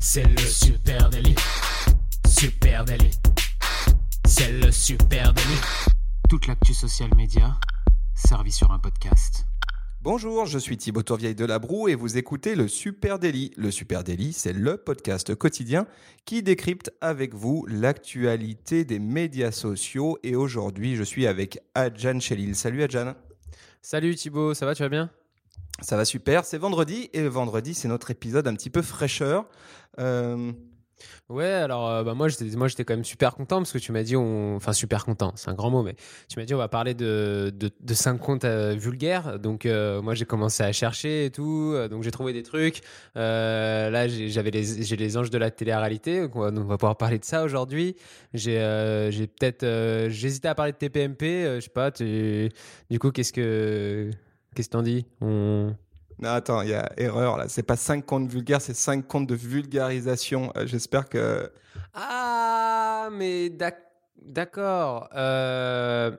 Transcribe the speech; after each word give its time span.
C'est 0.00 0.22
le 0.22 0.38
super 0.38 1.10
délit. 1.10 1.34
Super 2.26 2.84
délit. 2.84 3.10
C'est 4.24 4.52
le 4.52 4.70
super 4.70 5.34
délit. 5.34 5.60
Toute 6.28 6.46
l'actu 6.46 6.72
social 6.72 7.10
média 7.16 7.58
servie 8.14 8.52
sur 8.52 8.70
un 8.70 8.78
podcast. 8.78 9.44
Bonjour, 10.00 10.46
je 10.46 10.58
suis 10.58 10.76
Thibaut 10.76 11.02
Tourvieille 11.02 11.34
de 11.34 11.44
Labroue 11.44 11.88
et 11.88 11.96
vous 11.96 12.16
écoutez 12.16 12.54
le 12.54 12.68
Super 12.68 13.18
Daily. 13.18 13.50
Le 13.56 13.72
Super 13.72 14.04
Daily, 14.04 14.32
c'est 14.32 14.52
le 14.52 14.76
podcast 14.76 15.34
quotidien 15.34 15.86
qui 16.24 16.44
décrypte 16.44 16.92
avec 17.00 17.34
vous 17.34 17.66
l'actualité 17.68 18.84
des 18.84 19.00
médias 19.00 19.50
sociaux. 19.50 20.16
Et 20.22 20.36
aujourd'hui, 20.36 20.94
je 20.94 21.02
suis 21.02 21.26
avec 21.26 21.58
Adjan 21.74 22.20
Chelil. 22.20 22.54
Salut 22.54 22.84
Adjan. 22.84 23.14
Salut 23.82 24.14
Thibaut, 24.14 24.54
ça 24.54 24.64
va, 24.64 24.76
tu 24.76 24.84
vas 24.84 24.88
bien? 24.88 25.10
Ça 25.80 25.96
va 25.96 26.04
super, 26.04 26.44
c'est 26.44 26.58
vendredi 26.58 27.08
et 27.12 27.28
vendredi, 27.28 27.74
c'est 27.74 27.88
notre 27.88 28.10
épisode 28.10 28.48
un 28.48 28.54
petit 28.54 28.70
peu 28.70 28.82
fraîcheur. 28.82 29.46
Euh, 29.98 30.52
Ouais, 31.28 31.46
alors 31.46 31.88
euh, 31.88 32.04
bah, 32.04 32.14
moi 32.14 32.28
j'étais 32.28 32.84
quand 32.84 32.94
même 32.94 33.04
super 33.04 33.34
content 33.34 33.58
parce 33.58 33.72
que 33.72 33.78
tu 33.78 33.92
m'as 33.92 34.02
dit 34.02 34.16
enfin 34.16 34.72
super 34.72 35.04
content, 35.04 35.32
c'est 35.36 35.50
un 35.50 35.54
grand 35.54 35.70
mot 35.70 35.82
mais 35.82 35.94
tu 36.28 36.38
m'as 36.38 36.44
dit 36.44 36.54
on 36.54 36.58
va 36.58 36.68
parler 36.68 36.94
de 36.94 37.52
de, 37.54 37.70
de 37.80 37.94
cinq 37.94 38.18
comptes 38.18 38.44
euh, 38.44 38.74
vulgaires. 38.74 39.38
Donc 39.38 39.66
euh, 39.66 40.00
moi 40.02 40.14
j'ai 40.14 40.24
commencé 40.24 40.62
à 40.62 40.72
chercher 40.72 41.26
et 41.26 41.30
tout, 41.30 41.74
donc 41.90 42.02
j'ai 42.02 42.10
trouvé 42.10 42.32
des 42.32 42.42
trucs. 42.42 42.80
Là 43.14 44.08
j'avais 44.08 44.50
les 44.50 44.84
j'ai 44.84 44.96
les 44.96 45.16
anges 45.16 45.30
de 45.30 45.38
la 45.38 45.50
télé-réalité, 45.50 46.22
donc 46.22 46.36
on 46.36 46.50
va, 46.50 46.78
pouvoir 46.78 46.96
parler 46.96 47.18
de 47.18 47.24
ça 47.24 47.44
aujourd'hui. 47.44 47.96
J'ai 48.34 48.58
j'ai 49.10 49.26
peut-être 49.26 49.64
j'hésitais 50.08 50.48
à 50.48 50.54
parler 50.54 50.72
de 50.72 50.78
TPMP, 50.78 51.56
je 51.56 51.60
sais 51.60 51.70
pas, 51.70 51.90
tu 51.90 52.48
du 52.90 52.98
coup 52.98 53.10
qu'est-ce 53.10 53.32
que 53.32 54.10
qu'est-ce 54.58 54.68
que 54.68 54.72
t'en 54.72 54.82
dis? 54.82 55.06
On 55.20 55.72
Non, 56.18 56.30
attends, 56.30 56.62
il 56.62 56.70
y 56.70 56.74
a 56.74 56.90
erreur 56.96 57.36
là. 57.36 57.44
C'est 57.48 57.62
pas 57.62 57.76
5 57.76 58.04
comptes 58.04 58.28
vulgaires, 58.28 58.60
c'est 58.60 58.74
5 58.74 59.06
comptes 59.06 59.28
de 59.28 59.36
vulgarisation. 59.36 60.52
Euh, 60.56 60.66
J'espère 60.66 61.08
que. 61.08 61.50
Ah, 61.94 63.08
mais 63.12 63.50
d'ac- 63.50 63.86
d'accord. 64.20 65.08
Euh, 65.14 66.10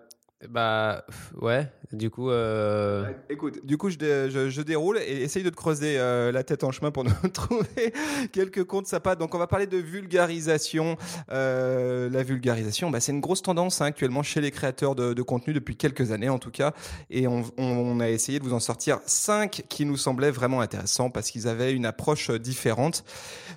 bah, 0.48 1.04
ouais, 1.42 1.70
du 1.92 2.10
coup. 2.10 2.30
euh, 2.30 3.06
Écoute, 3.30 3.66
du 3.66 3.78
coup, 3.78 3.90
je, 3.90 3.98
je- 4.30 4.50
je 4.50 4.62
déroule 4.62 4.98
et 5.00 5.22
essaye 5.24 5.44
de 5.44 5.50
te 5.50 5.56
creuser 5.56 5.98
euh, 6.00 6.32
la 6.32 6.44
tête 6.44 6.64
en 6.64 6.72
chemin 6.72 6.92
pour 6.92 7.04
nous 7.06 7.30
trouver 7.34 7.94
quelques 8.32 8.64
comptes 8.64 8.88
sympas. 8.88 9.16
Donc, 9.16 9.34
on 9.36 9.38
va 9.38 9.48
parler 9.48 9.68
de 9.68 9.78
vulgarisation. 9.78 10.98
Euh, 11.32 12.10
la 12.10 12.24
vulgarisation, 12.24 12.90
bah, 12.90 13.00
c'est 13.00 13.12
une 13.12 13.22
grosse 13.22 13.42
tendance 13.42 13.82
hein, 13.82 13.86
actuellement 13.86 14.24
chez 14.24 14.42
les 14.42 14.52
créateurs 14.52 14.96
de, 14.96 15.14
de 15.14 15.22
contenu 15.22 15.54
depuis 15.54 15.76
quelques 15.76 16.12
années 16.12 16.30
en 16.30 16.40
tout 16.40 16.52
cas. 16.52 16.74
Et 17.10 17.28
on, 17.28 17.44
on 17.58 18.00
a 18.00 18.10
essayé 18.10 18.40
de 18.40 18.44
vous 18.44 18.54
en 18.54 18.60
sortir 18.60 19.00
5 19.06 19.64
qui 19.70 19.86
nous 19.86 19.98
semblaient 19.98 20.32
vraiment 20.32 20.62
intéressants 20.62 21.10
parce 21.10 21.32
qu'ils 21.32 21.48
avaient 21.48 21.74
une 21.74 21.86
approche 21.86 22.30
différente. 22.32 23.04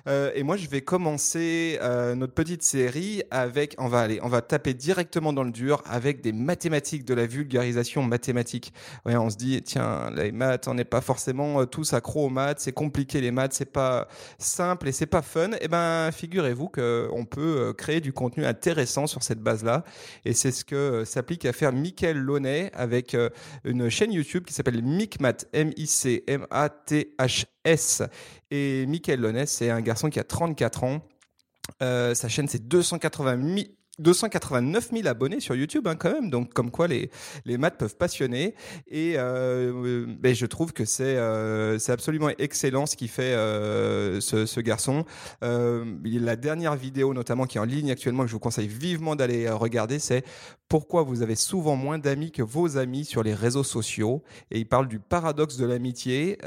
Euh, 0.07 0.31
et 0.35 0.43
moi, 0.43 0.57
je 0.57 0.67
vais 0.67 0.81
commencer 0.81 1.77
euh, 1.81 2.15
notre 2.15 2.33
petite 2.33 2.63
série 2.63 3.23
avec, 3.31 3.75
on 3.77 3.87
va 3.87 3.99
aller, 4.01 4.19
on 4.23 4.27
va 4.29 4.41
taper 4.41 4.73
directement 4.73 5.33
dans 5.33 5.43
le 5.43 5.51
dur 5.51 5.81
avec 5.85 6.21
des 6.21 6.31
mathématiques, 6.33 7.05
de 7.05 7.13
la 7.13 7.25
vulgarisation 7.25 8.03
mathématique. 8.23 8.73
Ouais, 9.05 9.17
on 9.17 9.29
se 9.29 9.35
dit, 9.35 9.61
tiens, 9.63 10.09
les 10.15 10.31
maths, 10.31 10.67
on 10.67 10.73
n'est 10.75 10.85
pas 10.85 11.01
forcément 11.01 11.61
euh, 11.61 11.65
tous 11.65 11.93
accros 11.93 12.27
aux 12.27 12.29
maths, 12.29 12.59
c'est 12.59 12.71
compliqué 12.71 13.19
les 13.19 13.31
maths, 13.31 13.53
c'est 13.53 13.71
pas 13.71 14.07
simple 14.37 14.87
et 14.87 14.93
c'est 14.93 15.05
pas 15.05 15.21
fun. 15.21 15.51
Eh 15.59 15.67
ben, 15.67 16.09
figurez-vous 16.11 16.69
qu'on 16.69 17.25
peut 17.29 17.57
euh, 17.57 17.73
créer 17.73 17.99
du 17.99 18.13
contenu 18.13 18.45
intéressant 18.45 19.07
sur 19.07 19.23
cette 19.23 19.41
base-là. 19.41 19.83
Et 20.23 20.33
c'est 20.33 20.51
ce 20.51 20.63
que 20.63 20.75
euh, 20.75 21.05
s'applique 21.05 21.45
à 21.45 21.53
faire 21.53 21.73
Mickaël 21.73 22.17
Launay 22.17 22.71
avec 22.73 23.13
euh, 23.13 23.29
une 23.65 23.89
chaîne 23.89 24.13
YouTube 24.13 24.45
qui 24.45 24.53
s'appelle 24.53 24.81
MicMath, 24.81 25.47
M-I-C-M-A-T-H-S. 25.53 26.43
Et 28.51 28.85
Mickaël 28.85 29.19
Launay, 29.19 29.45
c'est 29.45 29.69
un 29.69 29.81
garçon 29.81 30.09
qui 30.09 30.19
a 30.19 30.23
34 30.23 30.83
ans. 30.85 31.01
Euh, 31.81 32.13
sa 32.13 32.27
chaîne, 32.29 32.47
c'est 32.47 32.67
280 32.67 33.55
000 33.55 33.67
289 33.99 34.89
000 34.91 35.07
abonnés 35.07 35.39
sur 35.39 35.53
YouTube 35.53 35.87
hein, 35.87 35.95
quand 35.95 36.11
même, 36.11 36.31
donc 36.31 36.51
comme 36.53 36.71
quoi 36.71 36.87
les, 36.87 37.11
les 37.45 37.59
maths 37.59 37.77
peuvent 37.77 37.95
passionner. 37.95 38.55
Et 38.87 39.13
euh, 39.17 40.07
ben, 40.19 40.33
je 40.33 40.47
trouve 40.47 40.73
que 40.73 40.83
c'est 40.83 41.03
euh, 41.03 41.77
c'est 41.77 41.91
absolument 41.91 42.29
excellent 42.39 42.87
ce 42.87 42.95
qu'il 42.95 43.09
fait 43.09 43.33
euh, 43.33 44.19
ce, 44.19 44.59
garçon. 44.61 45.05
La 45.41 46.35
dernière 46.35 46.75
vidéo 46.75 47.13
notamment 47.13 47.45
qui 47.45 47.57
est 47.57 47.61
en 47.61 47.65
ligne 47.65 47.91
actuellement, 47.91 48.23
que 48.23 48.29
je 48.29 48.33
vous 48.33 48.39
conseille 48.39 48.67
vivement 48.67 49.15
d'aller 49.15 49.47
regarder, 49.49 49.99
c'est 49.99 50.23
pourquoi 50.69 51.03
vous 51.03 51.21
avez 51.21 51.35
souvent 51.35 51.75
moins 51.75 51.99
d'amis 51.99 52.31
que 52.31 52.41
vos 52.41 52.77
amis 52.77 53.05
sur 53.05 53.21
les 53.21 53.35
réseaux 53.35 53.63
sociaux? 53.63 54.23
Et 54.49 54.59
il 54.59 54.65
parle 54.65 54.87
du 54.87 54.99
paradoxe 54.99 55.57
de 55.57 55.65
l'amitié, 55.65 56.37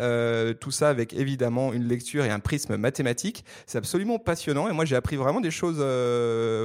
tout 0.60 0.70
ça 0.72 0.88
avec 0.88 1.12
évidemment 1.12 1.72
une 1.72 1.84
lecture 1.84 2.24
et 2.24 2.30
un 2.30 2.40
prisme 2.40 2.76
mathématique. 2.76 3.44
C'est 3.66 3.78
absolument 3.78 4.18
passionnant 4.18 4.68
et 4.68 4.72
moi 4.72 4.84
j'ai 4.84 4.96
appris 4.96 5.14
vraiment 5.14 5.40
des 5.40 5.52
choses 5.52 5.78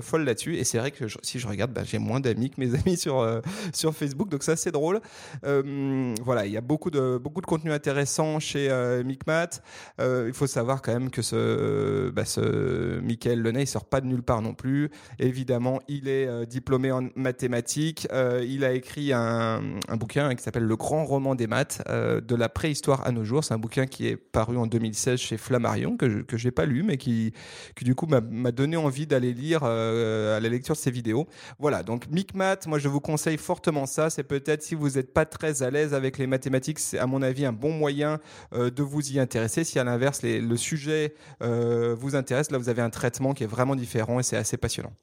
folles 0.03 0.24
là-dessus. 0.24 0.58
C'est 0.72 0.78
vrai 0.78 0.92
que 0.92 1.04
si 1.22 1.38
je 1.38 1.48
regarde, 1.48 1.74
bah, 1.74 1.82
j'ai 1.84 2.00
moins 2.00 2.22
d'amis 2.22 2.50
que 2.50 2.62
mes 2.62 2.74
amis 2.80 2.96
sur, 2.96 3.20
euh, 3.20 3.42
sur 3.74 3.94
Facebook, 3.94 4.30
donc 4.30 4.42
c'est 4.44 4.54
assez 4.54 4.72
drôle. 4.72 5.02
Euh, 5.44 6.14
voilà, 6.24 6.46
il 6.46 6.54
y 6.54 6.58
a 6.58 6.62
beaucoup 6.62 6.90
de, 6.90 7.18
beaucoup 7.18 7.42
de 7.42 7.46
contenu 7.46 7.74
intéressant 7.74 8.40
chez 8.40 8.70
euh, 8.70 9.04
Micmath. 9.04 9.62
Euh, 10.00 10.26
il 10.28 10.34
faut 10.34 10.48
savoir 10.48 10.82
quand 10.82 10.94
même 10.94 11.09
que 11.09 11.22
ce, 11.22 12.09
bah, 12.12 12.24
ce 12.24 13.02
Michael 13.02 13.42
Lenay, 13.42 13.64
il 13.64 13.68
sort 13.68 13.84
pas 13.84 14.00
de 14.00 14.06
nulle 14.08 14.24
part 14.24 14.42
non 14.42 14.54
plus. 14.54 14.90
Évidemment, 15.20 15.82
il 15.90 16.08
est 16.08 16.46
diplômé 16.46 16.92
en 16.92 17.09
mathématiques. 17.16 18.08
Il 18.44 18.64
a 18.64 18.72
écrit 18.72 19.12
un, 19.12 19.62
un 19.90 19.98
bouquin 19.98 20.34
qui 20.36 20.44
s'appelle 20.44 20.64
Le 20.64 20.76
grand 20.78 21.03
roman 21.03 21.36
des 21.36 21.48
maths, 21.48 21.82
de 21.90 22.36
la 22.36 22.48
préhistoire 22.48 23.06
à 23.06 23.12
nos 23.12 23.26
jours. 23.26 23.44
C'est 23.44 23.53
un 23.53 23.59
bouquin 23.59 23.88
qui 23.88 24.08
est 24.08 24.16
paru 24.16 24.58
en 24.58 24.68
2016 24.68 25.20
chez 25.20 25.38
Flammarion, 25.38 25.98
que 25.98 26.09
je 26.09 26.38
j'ai 26.38 26.52
pas 26.52 26.66
lu, 26.66 26.84
mais 26.84 26.98
qui, 26.98 27.34
qui 27.76 27.84
du 27.84 27.94
coup 27.94 28.08
m'a- 28.08 28.52
donné 28.52 28.78
envie 28.78 29.06
d'aller 29.08 29.34
lire 29.34 29.64
à 29.64 30.40
la 30.40 30.50
lecture 30.61 30.75
de 30.75 30.79
ses 30.79 30.91
vidéos. 30.91 31.27
Voilà, 31.59 31.83
donc 31.83 32.07
Micmath, 32.09 32.67
moi 32.67 32.79
je 32.79 32.88
vous 32.88 32.99
conseille 33.01 33.38
fortement 33.38 33.85
ça. 33.85 34.09
C'est 34.09 34.23
peut-être 34.23 34.61
si 34.63 34.75
vous 34.75 34.91
n'êtes 34.91 35.13
pas 35.13 35.25
très 35.25 35.63
à 35.63 35.69
l'aise 35.69 35.94
avec 35.94 36.17
les 36.17 36.27
mathématiques, 36.27 36.79
c'est 36.79 36.99
à 36.99 37.07
mon 37.07 37.22
avis 37.22 37.45
un 37.45 37.51
bon 37.53 37.72
moyen 37.72 38.19
euh, 38.53 38.69
de 38.69 38.83
vous 38.83 39.11
y 39.11 39.19
intéresser. 39.19 39.63
Si 39.63 39.79
à 39.79 39.83
l'inverse 39.83 40.22
les- 40.22 40.39
le 40.41 40.57
sujet 40.57 41.13
euh, 41.41 41.95
vous 41.97 42.16
intéresse, 42.16 42.51
là 42.51 42.57
vous 42.57 42.69
avez 42.69 42.81
un 42.81 42.89
traitement 42.89 43.33
qui 43.33 43.44
est 43.44 43.47
vraiment 43.47 43.75
différent 43.75 44.19
et 44.19 44.23
c'est 44.23 44.38
assez 44.38 44.57
passionnant. 44.57 44.94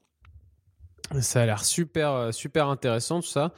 Ça 1.21 1.41
a 1.41 1.45
l'air 1.45 1.63
super, 1.65 2.11
euh, 2.11 2.31
super 2.31 2.67
intéressant 2.67 3.21
tout 3.21 3.27
ça. 3.27 3.51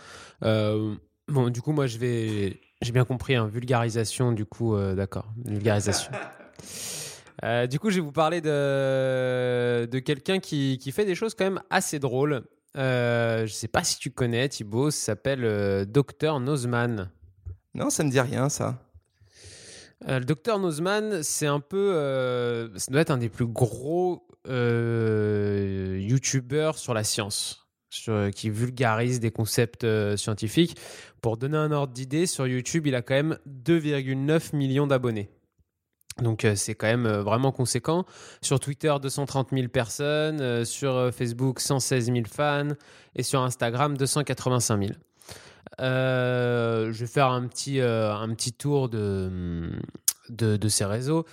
Euh, 0.43 0.95
bon, 1.27 1.49
du 1.49 1.61
coup, 1.61 1.73
moi, 1.73 1.85
je 1.85 1.97
vais. 1.97 2.61
J'ai 2.81 2.93
bien 2.93 3.03
compris, 3.03 3.35
hein, 3.35 3.47
vulgarisation, 3.47 4.31
du 4.31 4.45
coup, 4.45 4.75
euh, 4.75 4.95
d'accord. 4.95 5.25
Vulgarisation. 5.45 6.11
Euh, 7.43 7.67
du 7.67 7.79
coup, 7.79 7.89
je 7.89 7.95
vais 7.95 8.01
vous 8.01 8.11
parler 8.11 8.41
de, 8.41 9.85
de 9.85 9.99
quelqu'un 9.99 10.39
qui, 10.39 10.77
qui 10.79 10.91
fait 10.91 11.05
des 11.05 11.15
choses 11.15 11.33
quand 11.35 11.45
même 11.45 11.61
assez 11.69 11.99
drôles. 11.99 12.43
Euh, 12.77 13.45
je 13.47 13.51
sais 13.53 13.67
pas 13.67 13.83
si 13.83 13.97
tu 13.99 14.11
connais, 14.11 14.47
Thibaut, 14.47 14.91
ça 14.91 15.05
s'appelle 15.07 15.43
euh, 15.43 15.85
Dr 15.85 16.39
Nozman. 16.39 17.09
Non, 17.73 17.89
ça 17.89 18.03
me 18.03 18.09
dit 18.09 18.19
rien 18.19 18.49
ça. 18.49 18.81
Euh, 20.07 20.19
le 20.19 20.25
docteur 20.25 20.57
Nozman, 20.59 21.21
c'est 21.21 21.47
un 21.47 21.59
peu. 21.59 22.69
ça 22.75 22.91
doit 22.91 23.01
être 23.01 23.11
un 23.11 23.17
des 23.17 23.29
plus 23.29 23.45
gros 23.47 24.25
youtubeurs 25.99 26.77
sur 26.77 26.93
la 26.93 27.03
science, 27.03 27.67
sur- 27.89 28.29
qui 28.33 28.49
vulgarise 28.49 29.19
des 29.19 29.31
concepts 29.31 29.85
scientifiques. 30.15 30.77
Pour 31.21 31.37
donner 31.37 31.57
un 31.57 31.71
ordre 31.71 31.93
d'idée, 31.93 32.25
sur 32.25 32.47
YouTube, 32.47 32.87
il 32.87 32.95
a 32.95 33.01
quand 33.01 33.13
même 33.13 33.37
2,9 33.47 34.55
millions 34.55 34.87
d'abonnés. 34.87 35.29
Donc 36.19 36.45
euh, 36.45 36.55
c'est 36.55 36.75
quand 36.75 36.87
même 36.87 37.05
euh, 37.05 37.23
vraiment 37.23 37.51
conséquent. 37.51 38.05
Sur 38.41 38.59
Twitter, 38.59 38.93
230 39.01 39.49
000 39.51 39.67
personnes. 39.69 40.41
euh, 40.41 40.65
sur 40.65 41.11
Facebook, 41.13 41.59
116 41.59 42.05
000 42.05 42.17
fans. 42.31 42.69
Et 43.15 43.23
sur 43.23 43.41
Instagram, 43.41 43.97
285 43.97 44.79
000. 44.79 44.91
Euh, 45.79 46.91
je 46.91 46.99
vais 46.99 47.07
faire 47.07 47.27
un 47.27 47.47
petit, 47.47 48.53
tour 48.53 48.89
de 48.89 49.69
ces 50.67 50.85
réseaux. 50.85 51.25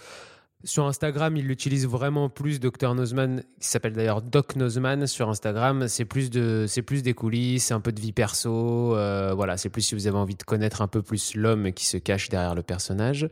Sur 0.64 0.86
Instagram, 0.86 1.36
il 1.36 1.46
l'utilise 1.46 1.86
vraiment 1.86 2.28
plus, 2.28 2.58
Dr 2.58 2.92
Nozman, 2.92 3.44
qui 3.60 3.68
s'appelle 3.68 3.92
d'ailleurs 3.92 4.22
Doc 4.22 4.56
Nozman 4.56 5.06
sur 5.06 5.28
Instagram. 5.28 5.86
C'est 5.86 6.04
plus, 6.04 6.30
de, 6.30 6.66
plus 6.84 7.04
des 7.04 7.14
coulisses, 7.14 7.70
un 7.70 7.80
peu 7.80 7.92
de 7.92 8.00
vie 8.00 8.10
perso. 8.10 8.96
euh, 8.96 9.34
voilà, 9.36 9.56
c'est 9.56 9.68
plus 9.68 9.82
si 9.82 9.94
vous 9.94 10.08
avez 10.08 10.16
envie 10.16 10.34
de 10.34 10.42
connaître 10.42 10.82
un 10.82 10.88
peu 10.88 11.00
plus 11.00 11.36
l'homme 11.36 11.72
qui 11.72 11.86
se 11.86 11.96
cache 11.96 12.28
derrière 12.28 12.56
le 12.56 12.64
personnage. 12.64 13.28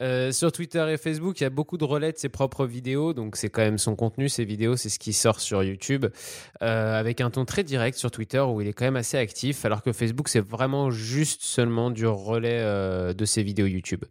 Euh, 0.00 0.32
sur 0.32 0.50
Twitter 0.50 0.84
et 0.90 0.96
Facebook, 0.96 1.40
il 1.40 1.44
y 1.44 1.46
a 1.46 1.50
beaucoup 1.50 1.78
de 1.78 1.84
relais 1.84 2.10
de 2.10 2.18
ses 2.18 2.28
propres 2.28 2.66
vidéos, 2.66 3.12
donc 3.12 3.36
c'est 3.36 3.50
quand 3.50 3.62
même 3.62 3.78
son 3.78 3.94
contenu, 3.94 4.28
ses 4.28 4.44
vidéos, 4.44 4.76
c'est 4.76 4.88
ce 4.88 4.98
qui 4.98 5.12
sort 5.12 5.38
sur 5.38 5.62
YouTube, 5.62 6.06
euh, 6.62 6.98
avec 6.98 7.20
un 7.20 7.30
ton 7.30 7.44
très 7.44 7.62
direct 7.62 7.96
sur 7.96 8.10
Twitter 8.10 8.40
où 8.40 8.60
il 8.60 8.66
est 8.66 8.72
quand 8.72 8.84
même 8.84 8.96
assez 8.96 9.16
actif, 9.16 9.64
alors 9.64 9.80
que 9.80 9.92
Facebook, 9.92 10.28
c'est 10.28 10.44
vraiment 10.44 10.90
juste 10.90 11.42
seulement 11.42 11.92
du 11.92 12.04
relais 12.04 13.14
de 13.14 13.24
ses 13.24 13.44
vidéos 13.44 13.66
YouTube. 13.66 14.04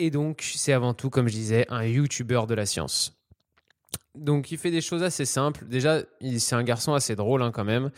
Et 0.00 0.10
donc, 0.10 0.40
c'est 0.56 0.72
avant 0.72 0.94
tout, 0.94 1.10
comme 1.10 1.28
je 1.28 1.34
disais, 1.34 1.66
un 1.68 1.84
YouTuber 1.84 2.44
de 2.48 2.54
la 2.54 2.64
science. 2.64 3.18
donc 4.14 4.50
il 4.50 4.56
fait 4.56 4.70
des 4.70 4.80
choses 4.80 5.02
assez 5.02 5.26
simples. 5.26 5.66
Déjà, 5.66 6.00
c'est 6.38 6.54
un 6.54 6.62
garçon 6.62 6.94
assez 6.94 7.14
drôle 7.16 7.42
hein, 7.42 7.50
quand 7.52 7.66
même. 7.66 7.90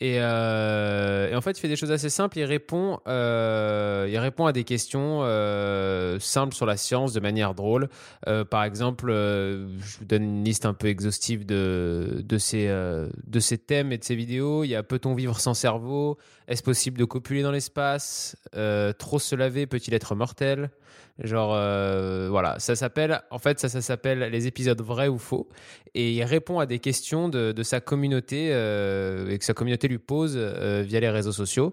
Euh, 0.00 1.28
et, 1.28 1.34
en 1.34 1.40
fait, 1.40 1.58
il 1.58 1.60
fait 1.60 1.66
des 1.66 1.74
choses 1.74 1.90
assez 1.90 2.10
simples. 2.10 2.38
Il 2.38 2.44
répond, 2.44 3.00
euh, 3.08 4.06
il 4.08 4.16
répond 4.18 4.46
à 4.46 4.52
des 4.52 4.62
questions 4.62 5.22
euh, 5.24 6.20
simples 6.20 6.54
sur 6.54 6.64
la 6.64 6.76
science 6.76 7.12
de 7.12 7.18
manière 7.18 7.56
drôle. 7.56 7.88
par 8.50 8.62
exemple, 8.62 9.10
je 9.10 9.98
vous 9.98 10.04
donne 10.04 10.22
une 10.22 10.44
liste 10.44 10.64
un 10.64 10.74
peu 10.74 10.86
exhaustive 10.86 11.44
de, 11.44 12.22
de, 12.24 12.38
ces, 12.38 12.68
de 12.68 13.40
ces 13.40 13.58
thèmes 13.58 13.90
et 13.90 13.98
de 13.98 14.04
ces 14.04 14.14
vidéos. 14.14 14.62
Il 14.62 14.68
y 14.68 14.76
a 14.76 14.84
Peut-on 14.84 15.12
vivre 15.12 15.40
sans 15.40 15.54
cerveau? 15.54 16.18
Est-ce 16.46 16.62
possible 16.62 16.98
de 16.98 17.04
copuler 17.04 17.42
dans 17.42 17.50
l'espace? 17.50 18.36
Trop 18.98 19.18
se 19.18 19.34
laver 19.34 19.66
peut-il 19.66 19.92
être 19.92 20.14
mortel? 20.14 20.70
Genre, 21.22 21.52
euh, 21.52 22.28
voilà, 22.30 22.58
ça 22.60 22.76
s'appelle, 22.76 23.20
en 23.30 23.38
fait, 23.38 23.58
ça, 23.58 23.68
ça 23.68 23.80
s'appelle 23.82 24.20
les 24.20 24.46
épisodes 24.46 24.80
vrais 24.80 25.08
ou 25.08 25.18
faux. 25.18 25.48
Et 25.94 26.12
il 26.12 26.22
répond 26.22 26.60
à 26.60 26.66
des 26.66 26.78
questions 26.78 27.28
de, 27.28 27.50
de 27.50 27.62
sa 27.64 27.80
communauté 27.80 28.50
euh, 28.52 29.28
et 29.28 29.38
que 29.38 29.44
sa 29.44 29.54
communauté 29.54 29.88
lui 29.88 29.98
pose 29.98 30.34
euh, 30.36 30.84
via 30.86 31.00
les 31.00 31.10
réseaux 31.10 31.32
sociaux. 31.32 31.72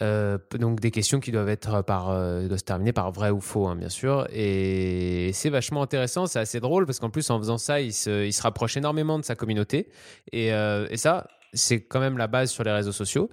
donc 0.00 0.80
des 0.80 0.90
questions 0.90 1.20
qui 1.20 1.30
doivent 1.30 1.48
être 1.48 1.82
par, 1.82 2.06
doivent 2.08 2.58
se 2.58 2.64
terminer 2.64 2.92
par 2.92 3.12
vrai 3.12 3.30
ou 3.30 3.40
faux, 3.40 3.68
hein, 3.68 3.76
bien 3.76 3.88
sûr. 3.88 4.26
Et 4.32 5.30
c'est 5.32 5.50
vachement 5.50 5.82
intéressant, 5.82 6.26
c'est 6.26 6.40
assez 6.40 6.58
drôle 6.58 6.86
parce 6.86 6.98
qu'en 6.98 7.10
plus 7.10 7.30
en 7.30 7.38
faisant 7.38 7.58
ça, 7.58 7.80
il 7.80 7.92
se, 7.92 8.26
il 8.26 8.32
se 8.32 8.42
rapproche 8.42 8.76
énormément 8.76 9.18
de 9.18 9.24
sa 9.24 9.36
communauté. 9.36 9.88
Et, 10.32 10.48
et 10.48 10.96
ça, 10.96 11.28
c'est 11.56 11.80
quand 11.80 12.00
même 12.00 12.18
la 12.18 12.26
base 12.26 12.50
sur 12.50 12.64
les 12.64 12.72
réseaux 12.72 12.92
sociaux. 12.92 13.28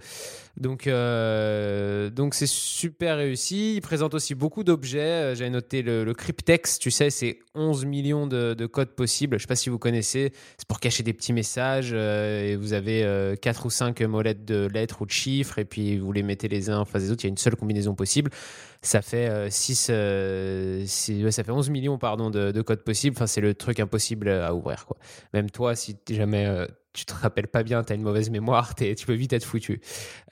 Donc, 0.56 0.86
euh, 0.86 2.12
donc 2.12 2.36
c'est 2.36 2.48
super 2.48 3.18
réussi. 3.18 3.76
Il 3.76 3.82
présente 3.82 4.14
aussi 4.14 4.36
beaucoup 4.36 4.64
d'objets. 4.64 5.00
Euh, 5.00 5.36
J'avais 5.36 5.50
noté 5.50 5.82
le, 5.82 6.14
cryptex, 6.14 6.78
tu 6.78 6.92
sais, 6.92 7.10
c'est 7.10 7.40
11 7.56 7.86
millions 7.86 8.28
de, 8.28 8.66
codes 8.68 8.96
possibles. 8.96 9.38
Je 9.40 9.44
ne 9.44 9.48
sais 9.48 9.48
pas 9.48 9.56
si 9.56 9.70
vous 9.70 9.80
connaissez. 9.80 10.32
C'est 10.58 10.68
pour 10.68 10.80
cacher 10.80 11.02
des 11.02 11.14
petits 11.14 11.34
messages. 11.34 11.92
Euh, 11.94 12.52
et 12.52 12.56
vous 12.56 12.74
avez 12.74 13.36
4 13.42 13.66
ou 13.66 13.70
5 13.72 14.02
molettes 14.02 14.46
de 14.46 14.68
lettres 14.72 15.02
ou 15.02 15.06
de 15.06 15.12
chiffres. 15.12 15.58
Et 15.58 15.66
puis 15.66 15.98
vous 15.98 16.12
les 16.12 16.24
mettez 16.24 16.48
les 16.48 16.70
uns 16.70 16.80
en 16.80 16.86
face 16.86 17.04
des 17.04 17.12
autres. 17.12 17.24
Il 17.24 17.28
y 17.28 17.30
a 17.30 17.32
une 17.32 17.38
seule 17.38 17.56
combinaison 17.56 17.96
possible. 17.96 18.30
Ça 18.82 19.02
fait 19.02 19.50
6, 19.50 19.76
ça 19.86 19.94
fait 21.44 21.52
11 21.52 21.70
millions 21.72 21.98
pardon, 21.98 22.30
de, 22.30 22.62
codes 22.62 22.84
possibles. 22.84 23.16
Enfin, 23.18 23.28
c'est 23.28 23.42
le 23.42 23.56
truc 23.56 23.80
impossible 23.80 24.30
à 24.30 24.54
ouvrir. 24.54 24.86
Quoi. 24.86 24.98
Même 25.34 25.50
toi, 25.50 25.76
si 25.76 25.98
jamais 26.10 26.68
tu 26.94 27.06
te 27.06 27.14
rappelles 27.14 27.48
pas 27.48 27.64
bien, 27.64 27.84
tu 27.84 27.92
as 27.92 27.96
une 27.96 28.04
mauvaise 28.04 28.30
mémoire, 28.30 28.76
tu 28.76 29.06
peux 29.06 29.14
vite 29.14 29.34
être 29.34 29.44
foutu. 29.44 29.82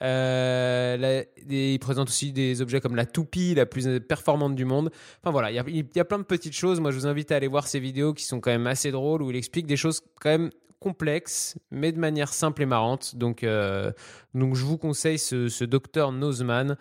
Euh, 0.02 1.24
il 1.50 1.78
présente 1.80 2.08
aussi 2.08 2.32
des 2.32 2.62
objets 2.62 2.80
comme 2.80 2.94
la 2.94 3.04
toupie, 3.04 3.54
la 3.54 3.66
plus 3.66 4.00
performante 4.00 4.54
du 4.54 4.64
monde. 4.64 4.90
Enfin 5.20 5.32
voilà, 5.32 5.50
il 5.50 5.56
y 5.94 6.00
a, 6.00 6.04
plein 6.04 6.18
de 6.18 6.24
petites 6.24 6.54
choses. 6.54 6.80
Moi, 6.80 6.92
je 6.92 6.96
vous 6.96 7.06
invite 7.06 7.32
à 7.32 7.36
aller 7.36 7.48
voir 7.48 7.66
ces 7.66 7.80
vidéos 7.80 8.14
qui 8.14 8.24
sont 8.24 8.40
quand 8.40 8.52
même 8.52 8.66
assez 8.68 8.92
drôles, 8.92 9.22
où 9.22 9.30
il 9.30 9.36
explique 9.36 9.66
des 9.66 9.76
choses 9.76 10.00
quand 10.20 10.30
même 10.30 10.50
complexes, 10.78 11.56
mais 11.70 11.92
de 11.92 11.98
manière 11.98 12.32
simple 12.32 12.62
et 12.62 12.66
marrante. 12.66 13.16
Donc, 13.16 13.44
euh, 13.44 13.92
donc 14.34 14.54
je 14.54 14.64
vous 14.64 14.78
conseille 14.78 15.18
ce, 15.18 15.48
ce 15.48 15.64
docteur 15.64 16.12
Nozman, 16.12 16.76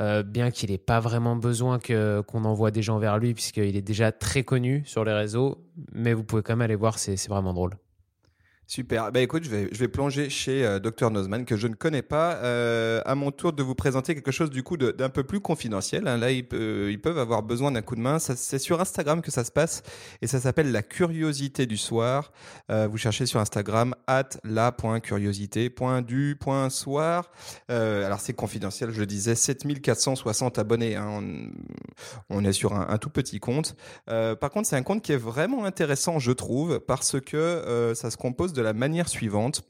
euh, 0.00 0.22
bien 0.22 0.50
qu'il 0.50 0.70
n'ait 0.70 0.78
pas 0.78 1.00
vraiment 1.00 1.36
besoin 1.36 1.78
que, 1.78 2.20
qu'on 2.22 2.44
envoie 2.44 2.70
des 2.70 2.82
gens 2.82 2.98
vers 2.98 3.18
lui, 3.18 3.34
puisqu'il 3.34 3.76
est 3.76 3.82
déjà 3.82 4.12
très 4.12 4.44
connu 4.44 4.82
sur 4.84 5.04
les 5.04 5.12
réseaux. 5.12 5.64
Mais 5.92 6.12
vous 6.12 6.24
pouvez 6.24 6.42
quand 6.42 6.52
même 6.52 6.62
aller 6.62 6.74
voir, 6.74 6.98
c'est 6.98 7.28
vraiment 7.28 7.54
drôle. 7.54 7.76
Super. 8.68 9.12
Bah 9.12 9.20
écoute, 9.20 9.44
je 9.44 9.50
vais, 9.50 9.88
plonger 9.88 10.28
chez 10.28 10.66
euh, 10.66 10.80
Dr 10.80 11.12
Nozman 11.12 11.44
que 11.44 11.56
je 11.56 11.68
ne 11.68 11.74
connais 11.74 12.02
pas. 12.02 12.34
Euh, 12.42 13.00
à 13.06 13.14
mon 13.14 13.30
tour 13.30 13.52
de 13.52 13.62
vous 13.62 13.76
présenter 13.76 14.16
quelque 14.16 14.32
chose 14.32 14.50
du 14.50 14.64
coup 14.64 14.76
d'un 14.76 15.08
peu 15.08 15.22
plus 15.22 15.38
confidentiel. 15.38 16.08
Hein. 16.08 16.16
Là, 16.16 16.32
ils, 16.32 16.44
peuvent 16.44 17.18
avoir 17.18 17.44
besoin 17.44 17.70
d'un 17.70 17.82
coup 17.82 17.94
de 17.94 18.00
main. 18.00 18.18
C'est 18.18 18.58
sur 18.58 18.80
Instagram 18.80 19.22
que 19.22 19.30
ça 19.30 19.44
se 19.44 19.52
passe 19.52 19.84
et 20.20 20.26
ça 20.26 20.40
s'appelle 20.40 20.72
la 20.72 20.82
curiosité 20.82 21.66
du 21.66 21.76
soir. 21.76 22.32
Euh, 22.70 22.88
vous 22.90 22.98
cherchez 22.98 23.26
sur 23.26 23.38
Instagram 23.38 23.94
at 24.08 24.30
la.curiosité.du.soir. 24.42 27.30
Euh, 27.70 28.04
alors 28.04 28.18
c'est 28.18 28.34
confidentiel, 28.34 28.90
je 28.90 29.04
disais, 29.04 29.36
7460 29.36 30.58
abonnés. 30.58 30.96
Hein. 30.96 31.06
On, 31.08 31.52
on, 32.30 32.44
est 32.44 32.52
sur 32.52 32.74
un, 32.74 32.88
un 32.88 32.98
tout 32.98 33.10
petit 33.10 33.38
compte. 33.38 33.76
Euh, 34.10 34.34
par 34.34 34.50
contre, 34.50 34.68
c'est 34.68 34.74
un 34.76 34.82
compte 34.82 35.02
qui 35.02 35.12
est 35.12 35.16
vraiment 35.16 35.64
intéressant, 35.64 36.18
je 36.18 36.32
trouve, 36.32 36.80
parce 36.80 37.20
que 37.20 37.92
ça 37.94 38.10
se 38.10 38.16
compose 38.16 38.55
de 38.56 38.62
la 38.62 38.72
manière 38.72 39.08
suivante. 39.08 39.62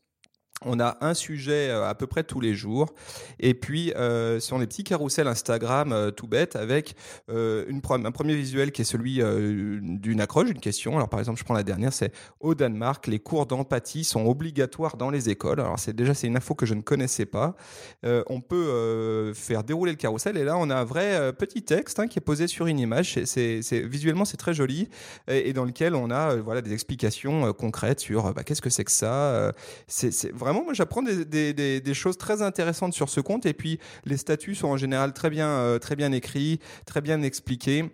On 0.65 0.81
a 0.81 0.97
un 1.03 1.13
sujet 1.13 1.69
euh, 1.69 1.87
à 1.87 1.95
peu 1.95 2.07
près 2.07 2.25
tous 2.25 2.41
les 2.41 2.55
jours, 2.55 2.95
et 3.39 3.53
puis 3.53 3.93
euh, 3.93 4.41
sur 4.41 4.59
les 4.59 4.67
petits 4.67 4.85
carousels 4.85 5.29
Instagram 5.29 5.93
euh, 5.93 6.11
tout 6.11 6.27
bête 6.27 6.57
avec 6.57 6.97
euh, 7.29 7.67
une, 7.69 7.83
un 7.91 8.11
premier 8.11 8.35
visuel 8.35 8.73
qui 8.73 8.81
est 8.81 8.87
celui 8.87 9.21
euh, 9.21 9.79
d'une 9.83 10.21
accroche, 10.23 10.49
une 10.49 10.61
question. 10.61 10.97
Alors 10.97 11.11
par 11.11 11.21
exemple, 11.21 11.39
je 11.39 11.45
prends 11.45 11.53
la 11.53 11.63
dernière, 11.63 11.93
c'est 11.93 12.11
au 12.41 12.55
Danemark, 12.55 13.07
les 13.07 13.19
cours 13.19 13.45
d'empathie 13.45 14.03
sont 14.03 14.25
obligatoires 14.25 14.97
dans 14.97 15.11
les 15.11 15.29
écoles. 15.29 15.61
Alors 15.61 15.79
c'est 15.79 15.95
déjà 15.95 16.15
c'est 16.15 16.27
une 16.27 16.39
info 16.39 16.55
que 16.55 16.65
je 16.65 16.73
ne 16.73 16.81
connaissais 16.81 17.27
pas. 17.27 17.55
on 18.03 18.41
peut 18.41 19.33
faire 19.35 19.63
dérouler 19.63 19.93
le 19.93 19.99
carrousel 19.99 20.39
et 20.39 20.45
là 20.45 20.57
on 20.57 20.71
a 20.71 20.77
un 20.77 20.85
vrai 20.85 21.33
petit 21.35 21.63
texte 21.63 22.01
hein, 22.01 22.07
qui 22.07 22.19
est 22.19 22.23
posé 22.23 22.47
sur 22.47 22.67
une 22.67 22.79
image. 22.79 23.19
Visuellement 23.19 24.25
c'est 24.25 24.37
très 24.39 24.55
joli 24.55 24.89
et, 25.29 25.51
et, 25.51 25.53
dans 25.53 25.65
lequel 25.65 25.95
on 25.95 26.11
a 26.11 26.37
voilà 26.37 26.63
des 26.63 26.73
explications 26.73 27.53
concrètes 27.53 28.01
sur 28.01 28.33
bah, 28.33 28.43
qu'est-ce 28.43 28.63
que 28.63 28.71
c'est 28.71 28.85
que 28.85 28.93
ça. 28.93 29.53
c'est, 29.87 30.13
c'est 30.13 30.33
vraiment, 30.47 30.65
moi, 30.65 30.75
j'apprends 30.75 31.03
des, 31.03 31.95
choses 31.95 32.17
très 32.17 32.41
intéressantes 32.41 32.93
sur 32.93 33.09
ce 33.09 33.21
compte. 33.21 33.47
Et 33.47 33.55
puis, 33.55 33.81
les 34.05 34.17
statuts 34.17 34.55
sont 34.55 34.69
en 34.69 34.77
général 34.77 35.13
très 35.13 35.29
bien, 35.29 35.49
euh, 35.49 35.79
très 35.79 35.97
bien 35.97 36.13
écrits, 36.13 36.61
très 36.87 37.01
bien 37.01 37.23
expliqués. 37.23 37.91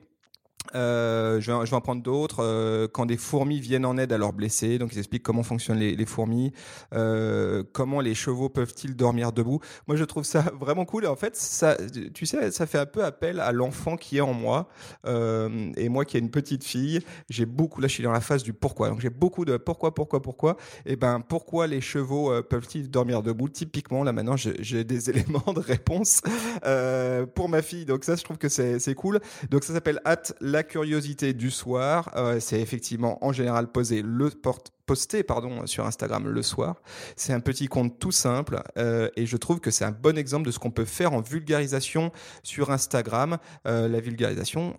Euh, 0.75 1.41
je, 1.41 1.53
vais, 1.53 1.75
en 1.75 1.81
prendre 1.81 2.03
d'autres. 2.03 2.43
Euh, 2.43 2.89
quand 2.89 3.07
des 3.07 3.17
fourmis 3.17 3.61
viennent 3.61 3.85
en 3.85 3.97
aide 3.99 4.13
à 4.13 4.19
leurs 4.19 4.33
blessés, 4.33 4.79
donc 4.79 4.93
ils 4.93 4.99
expliquent 4.99 5.23
comment 5.23 5.43
fonctionnent 5.43 5.79
les, 5.79 6.07
fourmis, 6.07 6.53
euh, 6.95 7.63
comment 7.73 8.01
les 8.01 8.15
chevaux 8.15 8.49
peuvent-ils 8.49 8.97
dormir 8.97 9.33
debout. 9.33 9.61
Moi, 9.87 9.97
je 9.97 10.05
trouve 10.05 10.25
ça 10.25 10.45
vraiment 10.61 10.85
cool. 10.85 11.05
Et 11.05 11.09
en 11.09 11.17
fait, 11.17 11.37
ça, 11.37 11.77
tu 12.15 12.27
sais, 12.27 12.51
ça 12.51 12.67
fait 12.67 12.79
un 12.79 12.87
peu 12.87 13.05
appel 13.05 13.41
à 13.41 13.53
l'enfant 13.53 13.97
qui 13.97 14.19
est 14.19 14.21
en 14.21 14.33
moi. 14.33 14.69
Et 15.05 15.89
moi, 15.89 16.05
qui 16.05 16.17
ai 16.17 16.21
une 16.21 16.31
petite 16.31 16.65
fille, 16.65 17.01
j'ai 17.29 17.47
beaucoup. 17.47 17.81
Là, 17.81 17.89
je 17.89 17.95
suis 17.95 18.03
dans 18.03 18.13
la 18.13 18.21
phase 18.21 18.43
du 18.43 18.53
pourquoi. 18.53 18.89
Donc, 18.89 19.01
j'ai 19.01 19.11
beaucoup 19.11 19.45
de 19.45 19.57
pourquoi, 19.57 19.95
pourquoi, 19.95 20.23
pourquoi. 20.23 20.57
Et 20.87 20.97
ben, 20.97 21.21
pourquoi 21.21 21.67
les 21.67 21.81
chevaux 21.81 22.31
peuvent-ils 22.43 22.91
dormir 22.91 23.23
debout? 23.23 23.49
Typiquement, 23.49 24.05
là 24.05 24.13
maintenant, 24.13 24.37
j'ai 24.37 24.85
des 24.85 25.11
éléments 25.11 25.53
de 25.55 25.61
réponse 25.61 26.21
pour 27.35 27.49
ma 27.49 27.63
fille. 27.63 27.85
Donc 27.85 28.05
ça, 28.05 28.17
je 28.17 28.23
trouve 28.23 28.39
que 28.39 28.49
c'est 28.49 28.95
cool. 28.95 29.21
Donc 29.51 29.65
ça 29.65 29.75
s'appelle 29.75 30.01
at 30.05 30.23
la 30.41 30.62
curiosité 30.62 31.32
du 31.32 31.50
soir, 31.50 32.11
euh, 32.17 32.41
c'est 32.41 32.61
effectivement 32.61 33.25
en 33.25 33.32
général 33.32 33.70
posé 33.70 34.03
le 34.03 34.31
porte 34.31 34.73
posté 34.87 35.23
pardon 35.23 35.67
sur 35.67 35.87
Instagram 35.87 36.29
le 36.29 36.43
soir. 36.43 36.82
C'est 37.17 37.32
un 37.32 37.41
petit 37.41 37.67
compte 37.67 37.99
tout 37.99 38.12
simple 38.12 38.62
euh, 38.76 39.09
et 39.17 39.26
je 39.26 39.37
trouve 39.37 39.61
que 39.61 39.70
c'est 39.70 39.85
un 39.85 39.93
bon 39.93 40.19
exemple 40.19 40.47
de 40.47 40.50
ce 40.50 40.59
qu'on 40.59 40.70
peut 40.70 40.85
faire 40.85 41.12
en 41.12 41.20
vulgarisation 41.20 42.12
sur 42.43 42.70
Instagram. 42.70 43.38
Euh, 43.67 43.88
la 43.88 44.00
vulgarisation 44.00 44.76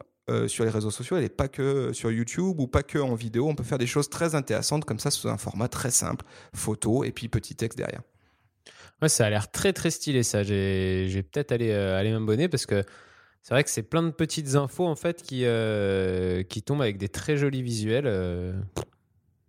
sur 0.48 0.64
les 0.64 0.70
réseaux 0.70 0.90
sociaux, 0.90 1.18
elle 1.18 1.24
n'est 1.24 1.30
pas 1.30 1.50
que 1.50 1.92
sur 1.92 2.10
YouTube 2.10 2.58
ou 2.58 2.66
pas 2.66 2.82
que 2.82 2.98
en 2.98 3.14
vidéo. 3.14 3.50
On 3.50 3.56
peut 3.56 3.64
faire 3.64 3.78
des 3.78 3.86
choses 3.86 4.10
très 4.10 4.36
intéressantes 4.36 4.86
comme 4.86 4.98
ça 4.98 5.12
sous 5.12 5.28
un 5.28 5.36
format 5.38 5.68
très 5.68 5.92
simple, 5.92 6.24
photo 6.56 7.04
et 7.04 7.12
puis 7.12 7.28
petit 7.28 7.56
texte 7.56 7.78
derrière. 7.78 8.04
Ouais, 9.02 9.10
ça 9.10 9.26
a 9.26 9.30
l'air 9.30 9.52
très 9.52 9.74
très 9.74 9.92
stylé 9.92 10.24
ça. 10.24 10.44
J'ai 10.44 11.24
peut-être 11.30 11.52
aller, 11.52 11.74
aller 11.74 12.14
m'abonner 12.14 12.48
parce 12.48 12.66
que 12.66 12.86
c'est 13.44 13.54
vrai 13.54 13.66
que 13.66 13.70
c'est 13.70 13.84
plein 13.84 14.04
de 14.04 14.10
petites 14.12 14.56
infos 14.56 14.88
en 14.88 14.96
fait 14.96 15.22
qui, 15.22 15.42
euh, 15.44 16.44
qui 16.44 16.64
tombent 16.64 16.82
avec 16.82 16.98
des 16.98 17.10
très 17.10 17.36
jolis 17.36 17.62
visuels. 17.62 18.08
Euh, 18.08 18.54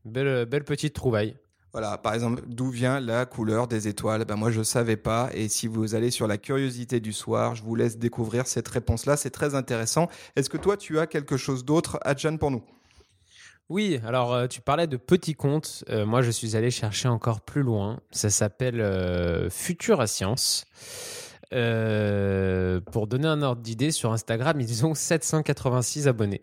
belle, 0.05 0.47
belle 0.47 0.65
petite 0.65 0.95
trouvaille. 0.95 1.37
Voilà, 1.71 1.97
par 1.99 2.15
exemple, 2.15 2.43
d'où 2.47 2.71
vient 2.71 2.99
la 2.99 3.25
couleur 3.25 3.69
des 3.69 3.87
étoiles? 3.87 4.25
Ben 4.25 4.35
moi, 4.35 4.51
je 4.51 4.63
savais 4.63 4.97
pas. 4.97 5.31
Et 5.33 5.49
si 5.49 5.69
vous 5.69 5.95
allez 5.95 6.11
sur 6.11 6.27
la 6.27 6.39
curiosité 6.39 6.99
du 6.99 7.13
soir, 7.13 7.55
je 7.55 7.63
vous 7.63 7.75
laisse 7.77 7.97
découvrir 7.97 8.49
cette 8.49 8.67
réponse-là. 8.67 9.17
C'est 9.17 9.31
très 9.31 9.55
intéressant. 9.55 10.09
Est-ce 10.35 10.51
que 10.51 10.57
toi, 10.57 10.77
tu 10.77 10.99
as 10.99 11.07
quelque 11.07 11.37
chose 11.37 11.65
d'autre, 11.65 11.99
Adjan, 12.03 12.37
pour 12.37 12.51
nous? 12.51 12.65
Oui, 13.69 14.01
alors 14.05 14.35
euh, 14.35 14.47
tu 14.47 14.61
parlais 14.61 14.87
de 14.89 14.97
petits 14.97 15.35
contes. 15.35 15.85
moi, 15.89 16.21
je 16.21 16.31
suis 16.31 16.57
allé 16.57 16.71
chercher 16.73 17.09
encore 17.09 17.41
plus 17.41 17.63
loin. 17.63 18.01
Ça 18.11 18.31
s'appelle 18.31 19.49
Futura 19.51 20.09
Science. 20.09 20.67
Euh, 21.53 22.81
pour 22.81 23.07
donner 23.07 23.29
un 23.29 23.43
ordre 23.43 23.63
d'idée, 23.63 23.91
sur 23.91 24.13
Instagram, 24.13 24.61
ils 24.61 24.87
ont 24.87 24.95
786 24.95 26.09
abonnés. 26.09 26.43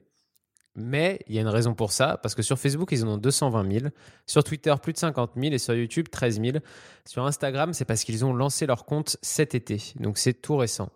Mais 0.76 1.20
il 1.28 1.36
y 1.36 1.38
a 1.38 1.42
une 1.42 1.50
raison 1.50 1.74
pour 1.74 1.92
ça, 1.92 2.18
parce 2.22 2.34
que 2.34 2.42
sur 2.42 2.58
Facebook, 2.58 2.90
ils 2.92 3.04
en 3.04 3.10
ont 3.10 3.18
220 3.18 3.80
000, 3.80 3.86
sur 4.26 4.44
Twitter, 4.44 4.74
plus 4.82 4.94
de 4.94 4.98
50 4.98 5.32
000, 5.36 5.54
et 5.54 5.58
sur 5.58 5.74
YouTube, 5.74 6.08
13 6.10 6.42
000. 6.42 6.58
Sur 7.06 7.26
Instagram, 7.26 7.74
c'est 7.74 7.86
parce 7.86 8.04
qu'ils 8.04 8.24
ont 8.24 8.34
lancé 8.34 8.66
leur 8.66 8.86
compte 8.86 9.18
cet 9.22 9.54
été, 9.54 9.82
donc 10.00 10.18
c'est 10.18 10.34
tout 10.34 10.56
récent. 10.56 10.90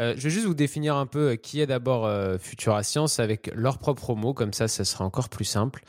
Euh, 0.00 0.14
je 0.16 0.22
vais 0.22 0.30
juste 0.30 0.46
vous 0.46 0.54
définir 0.54 0.96
un 0.96 1.06
peu 1.06 1.30
euh, 1.30 1.36
qui 1.36 1.60
est 1.60 1.66
d'abord 1.66 2.06
euh, 2.06 2.38
Futura 2.38 2.82
Science 2.82 3.20
avec 3.20 3.50
leurs 3.54 3.78
propres 3.78 4.14
mots, 4.14 4.34
comme 4.34 4.52
ça, 4.52 4.68
ça 4.68 4.84
sera 4.84 5.04
encore 5.04 5.28
plus 5.28 5.44
simple. 5.44 5.82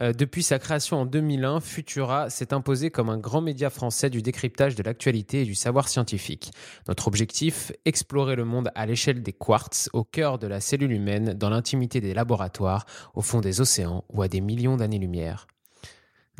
depuis 0.00 0.42
sa 0.42 0.58
création 0.58 0.98
en 0.98 1.06
2001, 1.06 1.60
Futura 1.60 2.30
s'est 2.30 2.52
imposé 2.52 2.90
comme 2.90 3.08
un 3.08 3.18
grand 3.18 3.40
média 3.40 3.70
français 3.70 4.10
du 4.10 4.22
décryptage 4.22 4.74
de 4.74 4.82
l'actualité 4.82 5.42
et 5.42 5.44
du 5.44 5.54
savoir 5.54 5.88
scientifique. 5.88 6.52
Notre 6.88 7.08
objectif, 7.08 7.72
explorer 7.84 8.36
le 8.36 8.44
monde 8.44 8.70
à 8.74 8.86
l'échelle 8.86 9.22
des 9.22 9.32
quartz, 9.32 9.88
au 9.92 10.04
cœur 10.04 10.38
de 10.38 10.46
la 10.46 10.60
cellule 10.60 10.92
humaine, 10.92 11.34
dans 11.34 11.50
l'intimité 11.50 12.00
des 12.00 12.14
laboratoires, 12.14 12.86
au 13.14 13.22
fond 13.22 13.40
des 13.40 13.60
océans 13.60 14.04
ou 14.12 14.22
à 14.22 14.28
des 14.28 14.40
millions 14.40 14.76
d'années-lumière. 14.76 15.46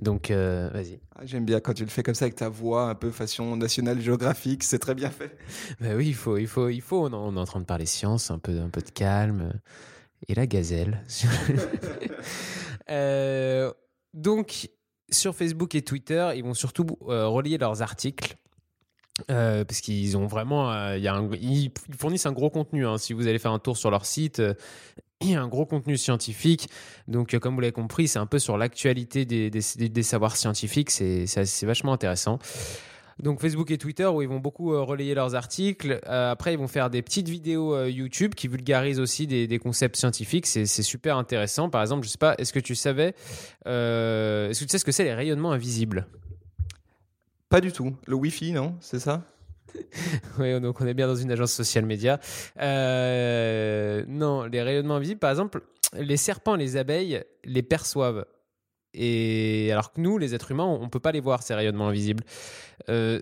Donc, 0.03 0.31
euh, 0.31 0.69
vas-y. 0.73 0.99
Ah, 1.17 1.25
J'aime 1.25 1.45
bien 1.45 1.61
quand 1.61 1.73
tu 1.75 1.85
le 1.85 1.91
fais 1.91 2.03
comme 2.03 2.15
ça 2.17 2.25
avec 2.25 2.35
ta 2.35 2.49
voix 2.49 2.89
un 2.91 2.95
peu 2.97 3.11
façon 3.11 3.57
nationale 3.57 4.01
géographique, 4.01 4.65
c'est 4.65 4.79
très 4.81 4.95
bien 4.95 5.11
fait. 5.11 5.37
Bah 5.81 5.95
oui, 5.97 6.09
il 6.09 6.15
faut, 6.15 6.37
il 6.37 6.49
faut, 6.49 6.69
il 6.69 6.81
faut. 6.81 7.05
On, 7.07 7.11
est- 7.11 7.15
on 7.15 7.37
est 7.37 7.41
en 7.41 7.45
train 7.45 7.61
de 7.61 7.65
parler 7.65 7.87
science, 7.87 8.31
un 8.31 8.39
peu, 8.39 8.59
un 8.61 8.69
peu 8.71 8.81
de 8.83 8.91
calme. 8.91 9.53
Et 10.29 10.35
la 10.35 10.47
gazelle. 10.47 11.03
Euh, 12.91 13.73
donc, 14.13 14.69
sur 15.11 15.35
Facebook 15.35 15.75
et 15.75 15.83
Twitter, 15.83 16.31
ils 16.37 16.45
vont 16.45 16.55
surtout 16.55 16.87
euh, 17.09 17.27
relier 17.27 17.59
leurs 17.59 17.83
articles. 17.83 18.37
euh, 19.31 19.65
parce 19.65 19.81
qu'ils 19.81 20.17
ont 20.17 20.27
vraiment, 20.27 20.73
euh, 20.73 20.99
y 20.99 21.07
a 21.09 21.15
un- 21.15 21.31
ils 21.35 21.71
fournissent 21.97 22.27
un 22.27 22.33
gros 22.33 22.51
contenu. 22.51 22.87
hein. 22.87 22.99
Si 22.99 23.13
vous 23.13 23.27
allez 23.29 23.39
faire 23.39 23.53
un 23.53 23.59
tour 23.61 23.77
sur 23.77 23.91
leur 23.91 24.05
site, 24.07 24.43
un 25.33 25.49
gros 25.49 25.65
contenu 25.65 25.97
scientifique. 25.97 26.69
Donc, 27.09 27.33
euh, 27.35 27.39
comme 27.39 27.55
vous 27.55 27.61
l'avez 27.61 27.73
compris, 27.73 28.09
c'est 28.09 28.19
un 28.19 28.27
peu 28.27 28.39
sur 28.39 28.59
l'actualité 28.59 29.25
des, 29.25 30.03
savoirs 30.03 30.37
scientifiques. 30.37 30.91
C'est 30.91 31.65
vachement 31.65 31.93
intéressant. 31.93 32.39
Donc 33.21 33.41
Facebook 33.41 33.71
et 33.71 33.79
Twitter 33.79 34.07
où 34.07 34.23
ils 34.23 34.29
vont 34.29 34.41
beaucoup 34.41 34.75
euh, 34.75 34.83
relayer 34.83 35.15
leurs 35.15 35.37
articles. 35.37 36.01
Euh, 36.09 36.33
après, 36.33 36.53
ils 36.53 36.59
vont 36.59 36.67
faire 36.67 36.91
des 36.91 37.01
petites 37.01 37.29
vidéos 37.29 37.87
YouTube 37.87 38.35
qui 38.35 38.49
vulgarisent 38.49 38.99
aussi 38.99 39.29
des, 39.29 39.47
des 39.47 39.59
concepts 39.61 39.97
scientifiques. 39.97 40.47
C'est 40.47 40.67
super 40.67 41.17
intéressant. 41.17 41.71
Par 41.71 41.81
exemple, 41.81 42.05
je 42.05 42.11
sais 42.11 42.19
pas, 42.19 42.35
est-ce 42.39 42.53
que 42.53 42.59
tu 42.61 42.75
savais, 42.75 43.15
est-ce 43.65 44.59
que 44.59 44.65
tu 44.65 44.69
sais 44.69 44.79
ce 44.79 44.85
que 44.85 44.93
c'est 44.93 45.05
les 45.05 45.15
rayonnements 45.15 45.53
invisibles? 45.53 46.09
Pas 47.49 47.61
du 47.61 47.71
tout. 47.71 47.95
Le 48.09 48.17
Wi-Fi, 48.17 48.51
non? 48.51 48.75
C'est 48.81 48.99
ça? 48.99 49.23
Oui, 50.39 50.61
donc 50.61 50.81
on 50.81 50.87
est 50.87 50.95
bien 50.95 51.07
dans 51.07 51.15
une 51.15 51.31
agence 51.31 51.53
social 51.53 51.85
média. 51.85 52.21
Euh, 52.61 54.05
non, 54.09 54.45
les 54.45 54.63
rayonnements 54.63 54.97
invisibles, 54.97 55.21
par 55.21 55.31
exemple, 55.31 55.63
les 55.95 56.17
serpents, 56.17 56.57
les 56.57 56.77
abeilles 56.77 57.23
les 57.45 57.63
perçoivent. 57.63 58.25
Et 58.93 59.71
alors 59.73 59.93
que 59.93 60.01
nous, 60.01 60.19
les 60.19 60.35
êtres 60.35 60.51
humains, 60.51 60.65
on 60.65 60.85
ne 60.85 60.89
peut 60.89 61.01
pas 61.01 61.13
les 61.13 61.21
voir, 61.21 61.43
ces 61.43 61.55
rayonnements 61.55 61.89
invisibles. 61.89 62.25
Euh, 62.89 63.21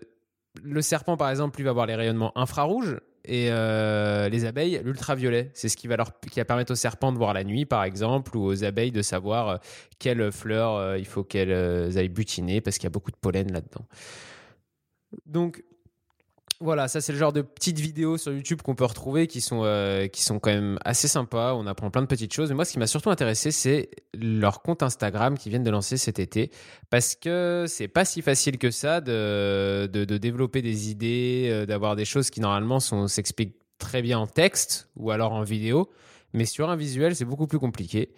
le 0.62 0.82
serpent, 0.82 1.16
par 1.16 1.30
exemple, 1.30 1.58
lui 1.58 1.64
va 1.64 1.72
voir 1.72 1.86
les 1.86 1.94
rayonnements 1.94 2.36
infrarouges 2.36 3.00
et 3.24 3.48
euh, 3.50 4.28
les 4.28 4.44
abeilles, 4.44 4.82
l'ultraviolet. 4.84 5.50
C'est 5.54 5.70
ce 5.70 5.76
qui 5.76 5.86
va, 5.86 5.96
leur, 5.96 6.18
qui 6.20 6.40
va 6.40 6.44
permettre 6.44 6.72
aux 6.72 6.76
serpents 6.76 7.12
de 7.12 7.16
voir 7.16 7.32
la 7.32 7.44
nuit, 7.44 7.64
par 7.64 7.84
exemple, 7.84 8.36
ou 8.36 8.44
aux 8.44 8.64
abeilles 8.64 8.92
de 8.92 9.00
savoir 9.00 9.60
quelles 9.98 10.30
fleurs 10.30 10.96
il 10.96 11.06
faut 11.06 11.24
qu'elles 11.24 11.96
aillent 11.96 12.08
butiner 12.10 12.60
parce 12.60 12.76
qu'il 12.76 12.84
y 12.84 12.88
a 12.88 12.90
beaucoup 12.90 13.12
de 13.12 13.16
pollen 13.16 13.50
là-dedans. 13.50 13.86
Donc, 15.24 15.62
voilà, 16.62 16.88
ça 16.88 17.00
c'est 17.00 17.12
le 17.12 17.18
genre 17.18 17.32
de 17.32 17.42
petites 17.42 17.78
vidéos 17.78 18.16
sur 18.16 18.32
YouTube 18.32 18.62
qu'on 18.62 18.74
peut 18.74 18.84
retrouver 18.84 19.26
qui 19.26 19.40
sont, 19.40 19.62
euh, 19.64 20.06
qui 20.06 20.22
sont 20.22 20.38
quand 20.38 20.50
même 20.50 20.78
assez 20.84 21.08
sympas. 21.08 21.54
On 21.54 21.66
apprend 21.66 21.90
plein 21.90 22.02
de 22.02 22.06
petites 22.06 22.32
choses. 22.32 22.48
Mais 22.50 22.54
moi, 22.54 22.64
ce 22.64 22.72
qui 22.72 22.78
m'a 22.78 22.86
surtout 22.86 23.10
intéressé, 23.10 23.50
c'est 23.50 23.90
leur 24.14 24.62
compte 24.62 24.82
Instagram 24.82 25.36
qu'ils 25.36 25.50
viennent 25.50 25.64
de 25.64 25.70
lancer 25.70 25.96
cet 25.96 26.18
été. 26.18 26.50
Parce 26.90 27.14
que 27.14 27.66
c'est 27.68 27.88
pas 27.88 28.04
si 28.04 28.22
facile 28.22 28.58
que 28.58 28.70
ça 28.70 29.00
de, 29.00 29.88
de, 29.92 30.04
développer 30.18 30.62
des 30.62 30.90
idées, 30.90 31.48
euh, 31.50 31.66
d'avoir 31.66 31.96
des 31.96 32.04
choses 32.04 32.30
qui 32.30 32.40
normalement 32.40 32.80
s'expliquent 32.80 33.56
très 33.78 34.02
bien 34.02 34.18
en 34.18 34.26
texte 34.26 34.88
ou 34.96 35.10
alors 35.10 35.32
en 35.32 35.42
vidéo. 35.42 35.90
Mais 36.34 36.44
sur 36.44 36.70
un 36.70 36.76
visuel, 36.76 37.14
c'est 37.14 37.24
beaucoup 37.24 37.46
plus 37.46 37.58
compliqué. 37.58 38.10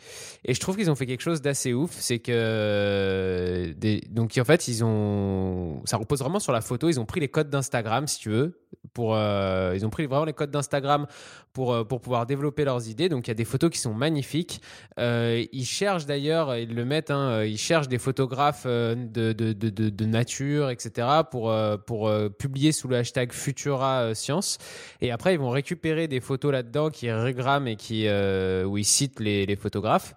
Et 0.44 0.54
je 0.54 0.60
trouve 0.60 0.76
qu'ils 0.76 0.90
ont 0.90 0.94
fait 0.94 1.06
quelque 1.06 1.22
chose 1.22 1.42
d'assez 1.42 1.72
ouf. 1.72 1.90
C'est 1.98 2.18
que. 2.18 3.74
Des... 3.76 4.02
Donc, 4.10 4.38
en 4.38 4.44
fait, 4.44 4.68
ils 4.68 4.84
ont. 4.84 5.82
Ça 5.84 5.96
repose 5.96 6.20
vraiment 6.20 6.40
sur 6.40 6.52
la 6.52 6.60
photo. 6.60 6.88
Ils 6.88 7.00
ont 7.00 7.06
pris 7.06 7.20
les 7.20 7.28
codes 7.28 7.50
d'Instagram, 7.50 8.06
si 8.06 8.18
tu 8.18 8.30
veux. 8.30 8.63
Euh, 8.98 9.72
Ils 9.74 9.84
ont 9.84 9.90
pris 9.90 10.06
vraiment 10.06 10.24
les 10.24 10.32
codes 10.32 10.50
d'Instagram 10.50 11.06
pour, 11.52 11.72
euh, 11.72 11.84
pour 11.84 12.00
pouvoir 12.00 12.26
développer 12.26 12.64
leurs 12.64 12.88
idées. 12.88 13.08
Donc, 13.08 13.26
il 13.26 13.30
y 13.30 13.32
a 13.32 13.34
des 13.34 13.44
photos 13.44 13.70
qui 13.70 13.78
sont 13.78 13.94
magnifiques. 13.94 14.60
Euh, 14.98 15.44
ils 15.52 15.64
cherchent 15.64 16.06
d'ailleurs, 16.06 16.56
ils 16.56 16.74
le 16.74 16.84
mettent, 16.84 17.10
hein, 17.10 17.44
ils 17.44 17.58
cherchent 17.58 17.88
des 17.88 17.98
photographes 17.98 18.66
de, 18.66 19.32
de, 19.32 19.52
de, 19.52 20.04
nature, 20.04 20.70
etc. 20.70 21.08
pour, 21.30 21.54
pour 21.86 22.10
publier 22.38 22.72
sous 22.72 22.88
le 22.88 22.96
hashtag 22.96 23.32
Futura 23.32 24.14
Science. 24.14 24.58
Et 25.00 25.10
après, 25.10 25.34
ils 25.34 25.40
vont 25.40 25.50
récupérer 25.50 26.08
des 26.08 26.20
photos 26.20 26.52
là-dedans 26.52 26.90
qui 26.90 27.10
regramment 27.10 27.66
et 27.66 27.76
qui, 27.76 28.06
où 28.08 28.78
ils 28.78 28.84
citent 28.84 29.20
les 29.20 29.56
photographes. 29.56 30.14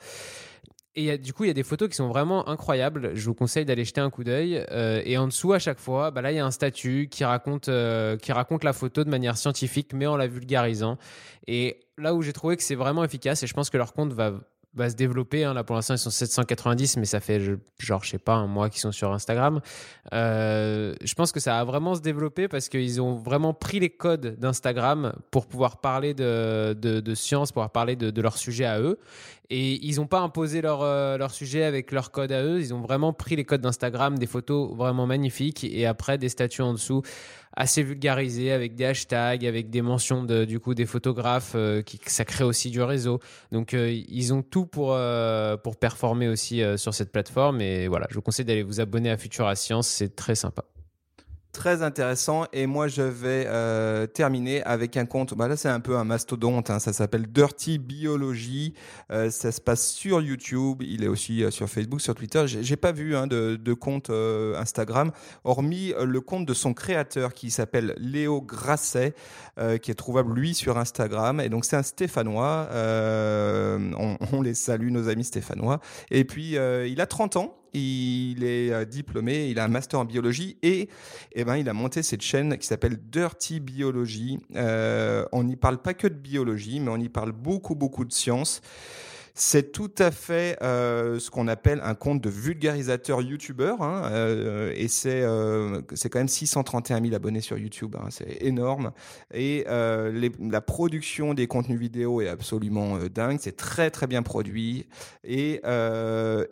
Et 1.00 1.16
du 1.20 1.32
coup, 1.32 1.44
il 1.44 1.48
y 1.48 1.52
a 1.52 1.54
des 1.54 1.62
photos 1.62 1.90
qui 1.90 1.96
sont 1.96 2.08
vraiment 2.08 2.50
incroyables. 2.50 3.12
Je 3.14 3.24
vous 3.28 3.36
conseille 3.36 3.66
d'aller 3.66 3.86
jeter 3.86 4.02
un 4.02 4.10
coup 4.10 4.24
d'œil. 4.24 4.66
Euh, 4.72 5.04
et 5.06 5.16
en 5.20 5.28
dessous, 5.28 5.54
à 5.54 5.60
chaque 5.60 5.78
fois, 5.78 6.10
bah 6.10 6.24
là, 6.24 6.32
il 6.32 6.38
y 6.38 6.40
a 6.40 6.46
un 6.46 6.50
statut 6.50 7.08
qui 7.08 7.24
raconte, 7.24 7.70
euh, 7.70 8.18
qui 8.18 8.32
raconte 8.32 8.64
la 8.64 8.74
photo 8.74 9.04
de 9.04 9.10
manière 9.10 9.38
scientifique, 9.38 9.94
mais 9.94 10.08
en 10.08 10.18
la 10.18 10.26
vulgarisant. 10.26 10.98
Et 11.46 11.82
là 12.00 12.16
où 12.16 12.24
j'ai 12.24 12.34
trouvé 12.34 12.58
que 12.58 12.64
c'est 12.64 12.74
vraiment 12.74 13.04
efficace, 13.04 13.44
et 13.44 13.48
je 13.48 13.54
pense 13.54 13.70
que 13.70 13.78
leur 13.78 13.94
compte 13.94 14.12
va, 14.12 14.34
va 14.78 14.90
se 14.90 14.96
développer. 14.96 15.44
hein. 15.44 15.54
Là, 15.54 15.64
pour 15.64 15.76
l'instant, 15.76 15.96
ils 15.96 16.00
sont 16.00 16.10
790, 16.10 16.98
mais 16.98 17.06
ça 17.06 17.20
fait, 17.20 17.42
genre, 17.80 18.04
je 18.04 18.10
sais 18.10 18.18
pas, 18.18 18.36
un 18.36 18.48
mois 18.48 18.70
qu'ils 18.70 18.82
sont 18.82 18.92
sur 18.92 19.12
Instagram. 19.12 19.60
Euh, 20.14 20.94
je 21.04 21.14
pense 21.16 21.32
que 21.32 21.40
ça 21.40 21.52
va 21.54 21.64
vraiment 21.64 21.96
se 21.96 22.02
développer 22.02 22.48
parce 22.48 22.70
qu'ils 22.70 23.02
ont 23.02 23.16
vraiment 23.16 23.54
pris 23.54 23.80
les 23.80 23.90
codes 23.90 24.38
d'Instagram 24.40 25.14
pour 25.32 25.48
pouvoir 25.48 25.82
parler 25.82 26.14
de, 26.14 26.74
de, 26.74 27.16
science, 27.16 27.52
pouvoir 27.52 27.72
parler 27.72 27.96
de, 27.96 28.22
leur 28.22 28.38
sujet 28.38 28.66
à 28.66 28.80
eux. 28.80 29.00
Et 29.50 29.86
ils 29.86 29.96
n'ont 29.96 30.08
pas 30.08 30.20
imposé 30.20 30.62
leur, 30.62 30.82
euh, 30.82 31.18
leur 31.18 31.32
sujet 31.32 31.64
avec 31.64 31.92
leur 31.92 32.12
code 32.12 32.32
à 32.34 32.44
eux. 32.44 32.60
Ils 32.60 32.74
ont 32.74 32.82
vraiment 32.82 33.14
pris 33.14 33.38
les 33.38 33.46
codes 33.46 33.62
d'Instagram, 33.62 34.18
des 34.18 34.28
photos 34.28 34.76
vraiment 34.76 35.08
magnifiques 35.08 35.64
et 35.64 35.86
après 35.86 36.18
des 36.18 36.28
statuts 36.28 36.64
en 36.64 36.74
dessous 36.74 37.02
assez 37.58 37.82
vulgarisés 37.82 38.52
avec 38.52 38.76
des 38.76 38.86
hashtags, 38.86 39.46
avec 39.46 39.70
des 39.70 39.82
mentions 39.82 40.24
de, 40.24 40.46
du 40.46 40.60
coup 40.60 40.76
des 40.76 40.86
photographes 40.86 41.54
euh, 41.56 41.82
qui 41.82 42.00
ça 42.06 42.24
crée 42.24 42.44
aussi 42.44 42.70
du 42.70 42.82
réseau. 42.82 43.20
Donc 43.52 43.74
euh, 43.74 43.92
ils 43.92 44.34
ont 44.34 44.44
tout 44.44 44.68
pour 44.68 44.94
euh, 44.94 45.58
pour 45.58 45.76
performer 45.76 46.28
aussi 46.30 46.62
euh, 46.62 46.78
sur 46.78 46.94
cette 46.94 47.12
plateforme 47.12 47.60
et 47.60 47.88
voilà, 47.88 48.06
je 48.12 48.16
vous 48.16 48.22
conseille 48.22 48.46
d'aller 48.46 48.64
vous 48.64 48.80
abonner 48.80 49.10
à 49.10 49.18
Futura 49.18 49.56
Science, 49.56 49.88
c'est 49.88 50.16
très 50.16 50.36
sympa. 50.36 50.64
Très 51.58 51.82
intéressant. 51.82 52.46
Et 52.54 52.68
moi, 52.68 52.88
je 52.88 53.02
vais 53.02 53.46
euh, 53.48 54.06
terminer 54.06 54.62
avec 54.62 54.96
un 54.96 55.08
compte. 55.08 55.34
Bah 55.34 55.48
là, 55.48 55.58
c'est 55.58 55.68
un 55.70 55.80
peu 55.80 55.98
un 55.98 56.04
mastodonte. 56.04 56.70
hein. 56.70 56.78
Ça 56.78 56.94
s'appelle 56.94 57.26
Dirty 57.26 57.80
Biology. 57.80 58.76
Euh, 59.12 59.32
ça 59.32 59.52
se 59.52 59.60
passe 59.60 59.90
sur 59.90 60.22
YouTube. 60.22 60.84
Il 60.84 61.04
est 61.04 61.08
aussi 61.08 61.44
euh, 61.44 61.50
sur 61.50 61.68
Facebook, 61.68 62.00
sur 62.00 62.14
Twitter. 62.14 62.44
J'ai 62.46 62.76
pas 62.76 62.92
vu 62.92 63.16
hein, 63.16 63.26
de, 63.26 63.56
de 63.56 63.74
compte 63.74 64.12
euh, 64.12 64.56
Instagram, 64.56 65.12
hormis 65.46 65.94
euh, 65.94 66.06
le 66.06 66.22
compte 66.22 66.46
de 66.46 66.54
son 66.54 66.76
créateur 66.76 67.34
qui 67.34 67.50
s'appelle 67.50 67.96
Léo 67.98 68.40
Grasset, 68.40 69.16
qui 69.82 69.90
est 69.90 69.96
trouvable 69.96 70.36
lui 70.36 70.54
sur 70.54 70.78
Instagram. 70.78 71.40
Et 71.42 71.50
donc, 71.50 71.66
c'est 71.66 71.76
un 71.76 71.82
Stéphanois. 71.82 72.70
On, 72.72 74.18
on 74.32 74.42
les 74.44 74.54
salue, 74.54 74.92
nos 74.92 75.10
amis 75.10 75.24
stéphanois. 75.24 75.80
Et 76.12 76.24
puis, 76.24 76.52
il 76.52 77.02
a 77.02 77.06
30 77.08 77.38
ans. 77.38 77.56
Il 77.74 78.44
est 78.44 78.72
euh, 78.72 78.86
diplômé, 78.86 79.50
il 79.50 79.60
a 79.60 79.64
un 79.64 79.70
master 79.70 80.00
en 80.00 80.06
biologie 80.06 80.58
et 80.64 80.90
eh 81.34 81.44
ben, 81.44 81.58
il 81.58 81.70
a 81.70 81.74
monté 81.74 82.04
cette 82.04 82.22
chaîne 82.22 82.58
qui 82.58 82.68
s'appelle 82.68 82.98
Dirty 83.12 83.60
Biology. 83.60 84.40
Euh, 84.56 85.26
on 85.32 85.44
n'y 85.44 85.56
parle 85.56 85.82
pas 85.82 85.94
que 85.94 86.08
de 86.08 86.16
biologie, 86.16 86.80
mais 86.80 86.90
on 86.90 86.98
y 86.98 87.10
parle 87.10 87.32
beaucoup, 87.32 87.76
beaucoup 87.76 88.06
de 88.06 88.14
science. 88.14 88.62
C'est 89.40 89.72
tout 89.72 89.92
à 90.00 90.10
fait 90.10 90.58
euh, 90.64 91.20
ce 91.20 91.30
qu'on 91.30 91.48
appelle 91.48 91.80
un 91.84 91.94
compte 91.94 92.22
de 92.22 92.30
vulgarisateur 92.30 93.22
youtubeur. 93.22 93.84
Hein, 93.84 94.10
euh, 94.12 94.74
et 94.76 94.88
c'est 94.88 95.22
euh, 95.22 95.80
quand 96.12 96.16
même 96.16 96.28
631 96.28 97.04
000 97.04 97.14
abonnés 97.14 97.42
sur 97.42 97.56
YouTube. 97.56 97.96
Hein, 98.00 98.08
c'est 98.10 98.42
énorme. 98.42 98.92
Et 99.32 99.64
euh, 99.68 100.28
la 100.40 100.62
production 100.62 101.36
des 101.36 101.46
contenus 101.46 101.80
vidéo 101.80 102.20
est 102.20 102.30
absolument 102.30 102.98
dingue. 103.14 103.38
C'est 103.40 103.56
très, 103.56 103.92
très 103.92 104.08
bien 104.08 104.24
produit. 104.24 104.88
Et, 105.24 105.62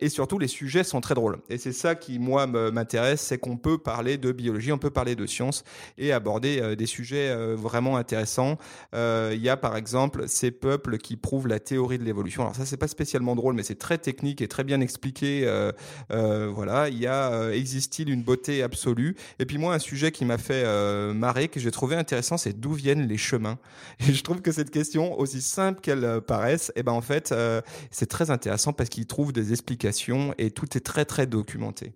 et 0.00 0.08
surtout, 0.08 0.38
les 0.38 0.46
sujets 0.46 0.84
sont 0.84 1.00
très 1.00 1.14
drôles. 1.16 1.38
Et 1.50 1.58
c'est 1.58 1.72
ça 1.72 1.96
qui, 1.96 2.20
moi, 2.20 2.46
m'intéresse, 2.46 3.20
c'est 3.20 3.38
qu'on 3.38 3.56
peut 3.56 3.78
parler 3.78 4.16
de 4.16 4.30
biologie, 4.30 4.70
on 4.70 4.78
peut 4.78 4.90
parler 4.90 5.16
de 5.16 5.26
science 5.26 5.64
et 5.98 6.12
aborder 6.12 6.76
des 6.76 6.86
sujets 6.86 7.34
vraiment 7.56 7.96
intéressants. 7.96 8.58
Il 8.92 9.40
y 9.40 9.48
a, 9.48 9.56
par 9.56 9.76
exemple, 9.76 10.28
ces 10.28 10.52
peuples 10.52 10.98
qui 10.98 11.16
prouvent 11.16 11.48
la 11.48 11.58
théorie 11.58 11.98
de 11.98 12.04
l'évolution. 12.04 12.42
Alors 12.42 12.54
ça, 12.54 12.64
c'est 12.64 12.75
pas 12.76 12.88
spécialement 12.88 13.34
drôle, 13.34 13.54
mais 13.54 13.62
c'est 13.62 13.78
très 13.78 13.98
technique 13.98 14.40
et 14.40 14.48
très 14.48 14.64
bien 14.64 14.80
expliqué. 14.80 15.42
Euh, 15.46 15.72
euh, 16.10 16.50
voilà, 16.52 16.88
il 16.88 16.98
y 16.98 17.06
a 17.06 17.32
euh, 17.32 17.52
existe-t-il 17.52 18.10
une 18.10 18.22
beauté 18.22 18.62
absolue? 18.62 19.16
Et 19.38 19.46
puis 19.46 19.58
moi, 19.58 19.74
un 19.74 19.78
sujet 19.78 20.12
qui 20.12 20.24
m'a 20.24 20.38
fait 20.38 20.64
marrer, 21.14 21.48
que 21.48 21.60
j'ai 21.60 21.70
trouvé 21.70 21.96
intéressant, 21.96 22.36
c'est 22.36 22.58
d'où 22.58 22.72
viennent 22.72 23.06
les 23.06 23.18
chemins? 23.18 23.58
Et 24.00 24.12
je 24.12 24.22
trouve 24.22 24.40
que 24.40 24.52
cette 24.52 24.70
question, 24.70 25.18
aussi 25.18 25.40
simple 25.40 25.80
qu'elle 25.80 26.20
paraisse, 26.26 26.72
eh 26.76 26.82
ben 26.82 26.92
en 26.92 27.00
fait, 27.00 27.34
c'est 27.90 28.06
très 28.06 28.30
intéressant 28.30 28.72
parce 28.72 28.88
qu'il 28.88 29.06
trouve 29.06 29.32
des 29.32 29.52
explications 29.52 30.34
et 30.38 30.50
tout 30.50 30.76
est 30.76 30.80
très 30.80 31.04
très 31.04 31.26
documenté. 31.26 31.92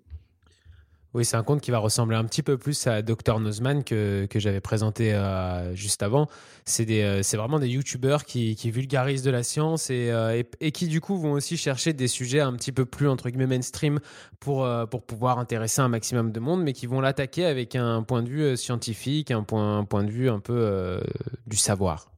Oui, 1.13 1.25
c'est 1.25 1.37
un 1.37 1.43
compte 1.43 1.61
qui 1.61 1.73
va 1.73 1.79
ressembler 1.79 2.17
un 2.17 2.25
petit 2.25 2.43
peu 2.43 2.57
plus 2.57 2.87
à 2.87 3.03
Dr 3.03 3.41
Nozman 3.41 3.83
que, 3.83 4.27
que 4.31 4.39
j'avais 4.39 4.61
présenté 4.61 5.13
euh, 5.13 5.75
juste 5.75 6.05
avant. 6.05 6.29
Euh, 6.79 7.21
c'est 7.25 7.37
vraiment 7.37 7.59
des 7.59 7.67
youtubeurs 7.67 8.25
qui, 8.25 8.55
vulgarisent 8.71 9.25
de 9.25 9.31
la 9.33 9.43
science 9.43 9.91
et, 9.91 10.11
euh, 10.13 10.39
et, 10.39 10.47
et 10.61 10.71
qui 10.71 10.87
du 10.87 11.01
coup 11.01 11.19
vont 11.19 11.33
aussi 11.33 11.57
chercher 11.57 11.95
des 11.95 12.07
sujets 12.07 12.39
un 12.39 12.53
petit 12.53 12.71
peu 12.71 12.85
plus 12.85 13.09
entre 13.09 13.29
guillemets 13.29 13.49
mainstream 13.49 13.99
pour, 14.39 14.69
pour 14.89 15.03
pouvoir 15.03 15.41
intéresser 15.41 15.81
un 15.81 15.89
maximum 15.89 16.31
de 16.31 16.39
monde, 16.39 16.63
mais 16.63 16.73
qui 16.73 16.87
vont 16.87 17.01
l'attaquer 17.01 17.45
avec 17.45 17.75
un 17.75 18.05
point 18.05 18.23
de 18.23 18.29
vue 18.29 18.57
scientifique, 18.57 19.33
un 19.33 19.43
point, 19.43 19.79
un 19.79 19.85
point 19.85 20.05
de 20.05 20.11
vue 20.11 20.31
un 20.31 20.39
peu 20.39 21.03
du 21.49 21.57
savoir. 21.57 22.10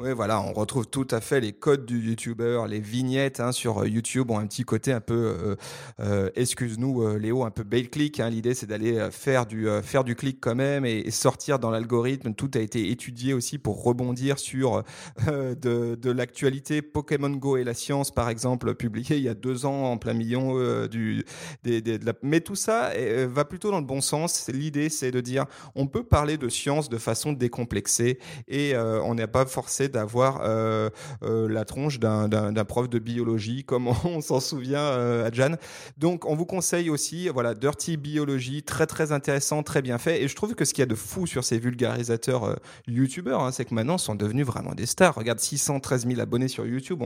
Oui, 0.00 0.10
voilà, 0.14 0.40
on 0.40 0.52
retrouve 0.52 0.86
tout 0.86 1.08
à 1.10 1.20
fait 1.20 1.40
les 1.40 1.52
codes 1.52 1.84
du 1.84 1.98
YouTuber, 1.98 2.62
les 2.68 2.78
vignettes 2.78 3.40
hein, 3.40 3.50
sur 3.50 3.78
euh, 3.78 3.88
YouTube 3.88 4.30
ont 4.30 4.38
un 4.38 4.46
petit 4.46 4.62
côté 4.62 4.92
un 4.92 5.00
peu, 5.00 5.14
euh, 5.16 5.56
euh, 5.98 6.30
excuse-nous 6.36 7.02
euh, 7.02 7.18
Léo, 7.18 7.42
un 7.42 7.50
peu 7.50 7.64
bait 7.64 7.82
click. 7.82 8.20
Hein. 8.20 8.30
L'idée 8.30 8.54
c'est 8.54 8.66
d'aller 8.66 9.08
faire 9.10 9.44
du 9.44 9.66
faire 9.82 10.04
du 10.04 10.14
clic 10.14 10.38
quand 10.40 10.54
même 10.54 10.84
et, 10.84 11.10
sortir 11.10 11.58
dans 11.58 11.70
l'algorithme. 11.70 12.32
Tout 12.32 12.48
a 12.54 12.60
été 12.60 12.92
étudié 12.92 13.34
aussi 13.34 13.58
pour 13.58 13.82
rebondir 13.82 14.38
sur 14.38 14.84
euh, 15.26 15.56
de, 15.60 15.96
de 15.96 16.10
l'actualité. 16.12 16.80
Pokémon 16.80 17.30
Go 17.30 17.56
et 17.56 17.64
la 17.64 17.74
science, 17.74 18.12
par 18.12 18.28
exemple, 18.28 18.76
publié 18.76 19.16
il 19.16 19.24
y 19.24 19.28
a 19.28 19.34
deux 19.34 19.66
ans 19.66 19.90
en 19.90 19.98
plein 19.98 20.14
million 20.14 20.86
du. 20.86 21.24
Des, 21.64 21.80
des- 21.82 21.98
de 21.98 22.06
la... 22.06 22.12
Mais 22.22 22.40
tout 22.40 22.54
ça 22.54 22.92
va 23.26 23.44
plutôt 23.44 23.72
dans 23.72 23.80
le 23.80 23.86
bon 23.86 24.00
sens. 24.00 24.48
L'idée 24.54 24.90
c'est 24.90 25.10
de 25.10 25.20
dire 25.20 25.46
on 25.74 25.88
peut 25.88 26.04
parler 26.04 26.36
de 26.36 26.48
science 26.48 26.88
de 26.88 26.98
façon 26.98 27.32
décomplexée 27.32 28.20
et 28.46 28.76
on 28.76 29.16
n'est 29.16 29.26
pas 29.26 29.44
forcé 29.44 29.87
d'avoir 29.88 30.40
euh, 30.42 30.90
euh, 31.22 31.48
la 31.48 31.64
tronche 31.64 31.98
d'un- 31.98 32.28
prof 32.64 32.88
de 32.88 32.98
biologie, 32.98 33.64
comme 33.64 33.88
on 34.04 34.20
s'en 34.20 34.40
souvient, 34.40 34.80
euh, 34.80 35.26
Adjan. 35.26 35.56
Donc, 35.96 36.26
on 36.26 36.34
vous 36.34 36.46
conseille 36.46 36.90
aussi, 36.90 37.28
voilà, 37.28 37.54
Dirty 37.54 37.96
Biology, 37.96 38.62
très 38.62 38.86
très 38.86 39.12
intéressant, 39.12 39.62
très 39.62 39.82
bien 39.82 39.98
fait. 39.98 40.22
Et 40.22 40.28
je 40.28 40.36
trouve 40.36 40.54
que 40.54 40.64
ce 40.64 40.74
qu'il 40.74 40.82
y 40.82 40.84
a 40.84 40.86
de 40.86 40.94
fou 40.94 41.26
sur 41.26 41.44
ces 41.44 41.58
vulgarisateurs 41.58 42.58
YouTubeurs, 42.86 43.42
hein, 43.42 43.52
c'est 43.52 43.64
que 43.64 43.74
maintenant, 43.74 43.96
ils 43.96 44.00
sont 44.00 44.14
devenus 44.14 44.46
vraiment 44.46 44.74
des 44.74 44.86
stars. 44.86 45.14
Regarde, 45.14 45.40
613 45.40 46.06
000 46.06 46.20
abonnés 46.20 46.48
sur 46.48 46.66
YouTube. 46.66 47.02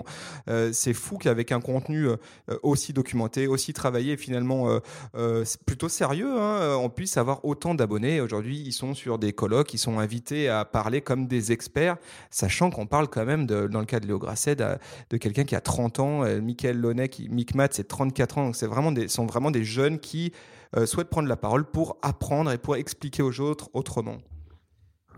C'est 0.72 0.94
fou 0.94 1.18
qu'avec 1.18 1.52
un 1.52 1.60
contenu 1.60 2.08
aussi 2.62 2.92
documenté, 2.92 3.46
aussi 3.46 3.72
travaillé, 3.72 4.16
finalement 4.16 4.80
plutôt 5.66 5.88
sérieux, 5.88 6.38
hein, 6.38 6.76
on 6.80 6.88
puisse 6.88 7.16
avoir 7.16 7.44
autant 7.44 7.74
d'abonnés. 7.74 8.20
Aujourd'hui, 8.20 8.62
ils 8.64 8.72
sont 8.72 8.94
sur 8.94 9.18
des 9.18 9.32
colloques, 9.32 9.74
ils 9.74 9.78
sont 9.78 9.98
invités 9.98 10.48
à 10.48 10.64
parler 10.64 11.00
comme 11.00 11.26
des 11.26 11.52
experts, 11.52 11.96
sachant 12.30 12.70
qu'on 12.72 12.86
parle 12.86 13.08
quand 13.08 13.24
même, 13.24 13.46
dans 13.46 13.80
le 13.80 13.86
cas 13.86 14.00
de 14.00 14.06
Léo 14.06 14.18
Grasset, 14.18 14.56
de, 14.56 15.16
quelqu'un 15.16 15.44
qui 15.44 15.54
a 15.54 15.60
30 15.60 16.00
ans, 16.00 16.24
euh, 16.24 16.40
Michael 16.40 16.78
Launay, 16.78 17.08
qui, 17.08 17.28
Mick 17.28 17.54
Matt, 17.54 17.74
c'est 17.74 17.86
34 17.86 18.38
ans, 18.38 18.44
donc 18.46 18.56
c'est 18.56 18.66
vraiment 18.66 18.92
sont 19.08 19.26
vraiment 19.26 19.50
des 19.50 19.64
jeunes 19.64 19.98
qui 19.98 20.32
euh, 20.76 20.86
souhaitent 20.86 21.10
prendre 21.10 21.28
la 21.28 21.36
parole 21.36 21.64
pour 21.64 21.96
apprendre 22.02 22.50
et 22.50 22.58
pour 22.58 22.76
expliquer 22.76 23.22
aux 23.22 23.40
autres 23.40 23.68
autrement. 23.74 24.18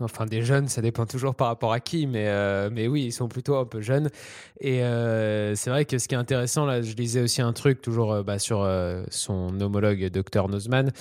Enfin, 0.01 0.25
des 0.25 0.41
jeunes, 0.41 0.67
ça 0.67 0.81
dépend 0.81 1.05
toujours 1.05 1.35
par 1.35 1.47
rapport 1.47 1.73
à 1.73 1.79
qui, 1.79 2.07
mais, 2.07 2.27
euh, 2.27 2.69
mais 2.71 2.87
oui, 2.87 3.05
ils 3.05 3.11
sont 3.11 3.27
plutôt 3.27 3.55
un 3.55 3.65
peu 3.65 3.81
jeunes. 3.81 4.09
Et 4.59 4.83
euh, 4.83 5.55
c'est 5.55 5.69
vrai 5.69 5.85
que 5.85 5.97
ce 5.97 6.07
qui 6.07 6.15
est 6.15 6.17
intéressant, 6.17 6.65
là, 6.65 6.81
je 6.81 6.95
lisais 6.95 7.21
aussi 7.21 7.41
un 7.41 7.53
truc 7.53 7.81
toujours 7.81 8.13
euh, 8.13 8.23
bah, 8.23 8.39
sur 8.39 8.67
son 9.09 9.59
homologue 9.61 10.09
Dr 10.09 10.49
Nozman, 10.49 10.91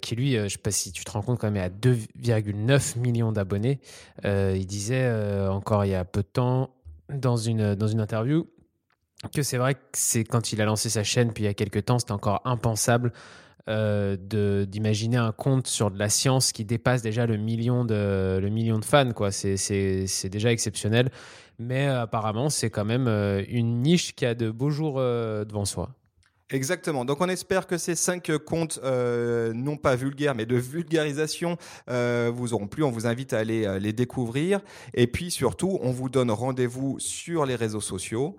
qui 0.00 0.16
lui, 0.16 0.34
je 0.34 0.48
sais 0.48 0.58
pas 0.58 0.70
si 0.70 0.92
tu 0.92 1.04
te 1.04 1.10
rends 1.10 1.22
compte, 1.22 1.38
quand 1.38 1.50
même, 1.50 1.56
est 1.56 1.66
à 1.66 1.70
2,9 1.70 2.98
millions 2.98 3.32
d'abonnés. 3.32 3.80
Il 4.24 4.66
disait 4.66 5.10
encore 5.48 5.84
il 5.84 5.90
y 5.90 5.94
a 5.94 6.04
peu 6.04 6.22
de 6.22 6.28
temps, 6.28 6.70
dans 7.08 7.36
une, 7.36 7.74
dans 7.74 7.86
une 7.86 8.00
interview, 8.00 8.46
que 9.34 9.42
c'est 9.42 9.58
vrai 9.58 9.74
que 9.74 9.80
c'est 9.92 10.24
quand 10.24 10.52
il 10.52 10.60
a 10.60 10.64
lancé 10.64 10.90
sa 10.90 11.04
chaîne, 11.04 11.32
puis 11.32 11.44
il 11.44 11.46
y 11.46 11.50
a 11.50 11.54
quelques 11.54 11.84
temps, 11.84 11.98
c'était 11.98 12.12
encore 12.12 12.42
impensable 12.44 13.12
euh, 13.68 14.16
d'imaginer 14.66 15.16
un 15.16 15.32
compte 15.32 15.66
sur 15.66 15.90
de 15.90 15.98
la 15.98 16.08
science 16.08 16.52
qui 16.52 16.64
dépasse 16.64 17.02
déjà 17.02 17.26
le 17.26 17.36
million 17.36 17.84
de, 17.84 18.38
le 18.40 18.48
million 18.48 18.78
de 18.78 18.84
fans. 18.84 19.12
quoi. 19.12 19.30
C'est- 19.30 20.28
déjà 20.28 20.52
exceptionnel. 20.52 21.10
Mais 21.58 21.88
euh, 21.88 22.02
apparemment, 22.02 22.50
c'est 22.50 22.70
quand 22.70 22.84
même 22.84 23.08
euh, 23.08 23.42
une 23.48 23.82
niche 23.82 24.14
qui 24.14 24.26
a 24.26 24.34
de 24.34 24.50
beaux 24.50 24.70
jours 24.70 24.96
devant 24.98 25.64
soi. 25.64 25.90
Exactement. 26.50 27.04
Donc 27.04 27.20
on 27.20 27.28
espère 27.28 27.66
que 27.66 27.76
ces 27.76 27.96
cinq 27.96 28.30
comptes, 28.44 28.78
non 28.84 29.76
pas 29.76 29.96
vulgaires, 29.96 30.36
mais 30.36 30.46
de 30.46 30.54
vulgarisation, 30.54 31.56
vous 31.88 32.54
auront 32.54 32.68
plu. 32.68 32.84
On 32.84 32.90
vous 32.92 33.08
invite 33.08 33.32
à 33.32 33.38
aller 33.38 33.78
les 33.80 33.92
découvrir. 33.92 34.60
Et 34.94 35.08
puis 35.08 35.32
surtout, 35.32 35.78
on 35.82 35.90
vous 35.90 36.08
donne 36.08 36.30
rendez-vous 36.30 37.00
sur 37.00 37.46
les 37.46 37.56
réseaux 37.56 37.80
sociaux. 37.80 38.36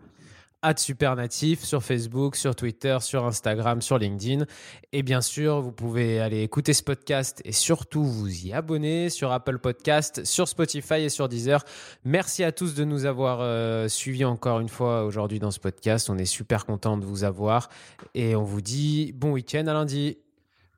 Supernatif 0.75 1.63
sur 1.63 1.81
Facebook, 1.81 2.35
sur 2.35 2.55
Twitter, 2.55 2.97
sur 3.01 3.25
Instagram, 3.25 3.81
sur 3.81 3.97
LinkedIn. 3.97 4.45
Et 4.91 5.03
bien 5.03 5.21
sûr, 5.21 5.61
vous 5.61 5.71
pouvez 5.71 6.19
aller 6.19 6.41
écouter 6.43 6.73
ce 6.73 6.83
podcast 6.83 7.41
et 7.45 7.51
surtout 7.51 8.03
vous 8.03 8.45
y 8.45 8.53
abonner 8.53 9.09
sur 9.09 9.31
Apple 9.31 9.59
Podcast, 9.59 10.25
sur 10.25 10.47
Spotify 10.47 10.95
et 10.95 11.09
sur 11.09 11.29
Deezer. 11.29 11.63
Merci 12.03 12.43
à 12.43 12.51
tous 12.51 12.75
de 12.75 12.83
nous 12.83 13.05
avoir 13.05 13.39
euh, 13.41 13.87
suivis 13.87 14.25
encore 14.25 14.59
une 14.59 14.69
fois 14.69 15.05
aujourd'hui 15.05 15.39
dans 15.39 15.51
ce 15.51 15.59
podcast. 15.59 16.09
On 16.09 16.17
est 16.17 16.25
super 16.25 16.65
content 16.65 16.97
de 16.97 17.05
vous 17.05 17.23
avoir 17.23 17.69
et 18.13 18.35
on 18.35 18.43
vous 18.43 18.61
dit 18.61 19.13
bon 19.15 19.31
week-end 19.31 19.65
à 19.67 19.73
lundi. 19.73 20.17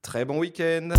Très 0.01 0.23
bon 0.23 0.37
week-end. 0.39 0.89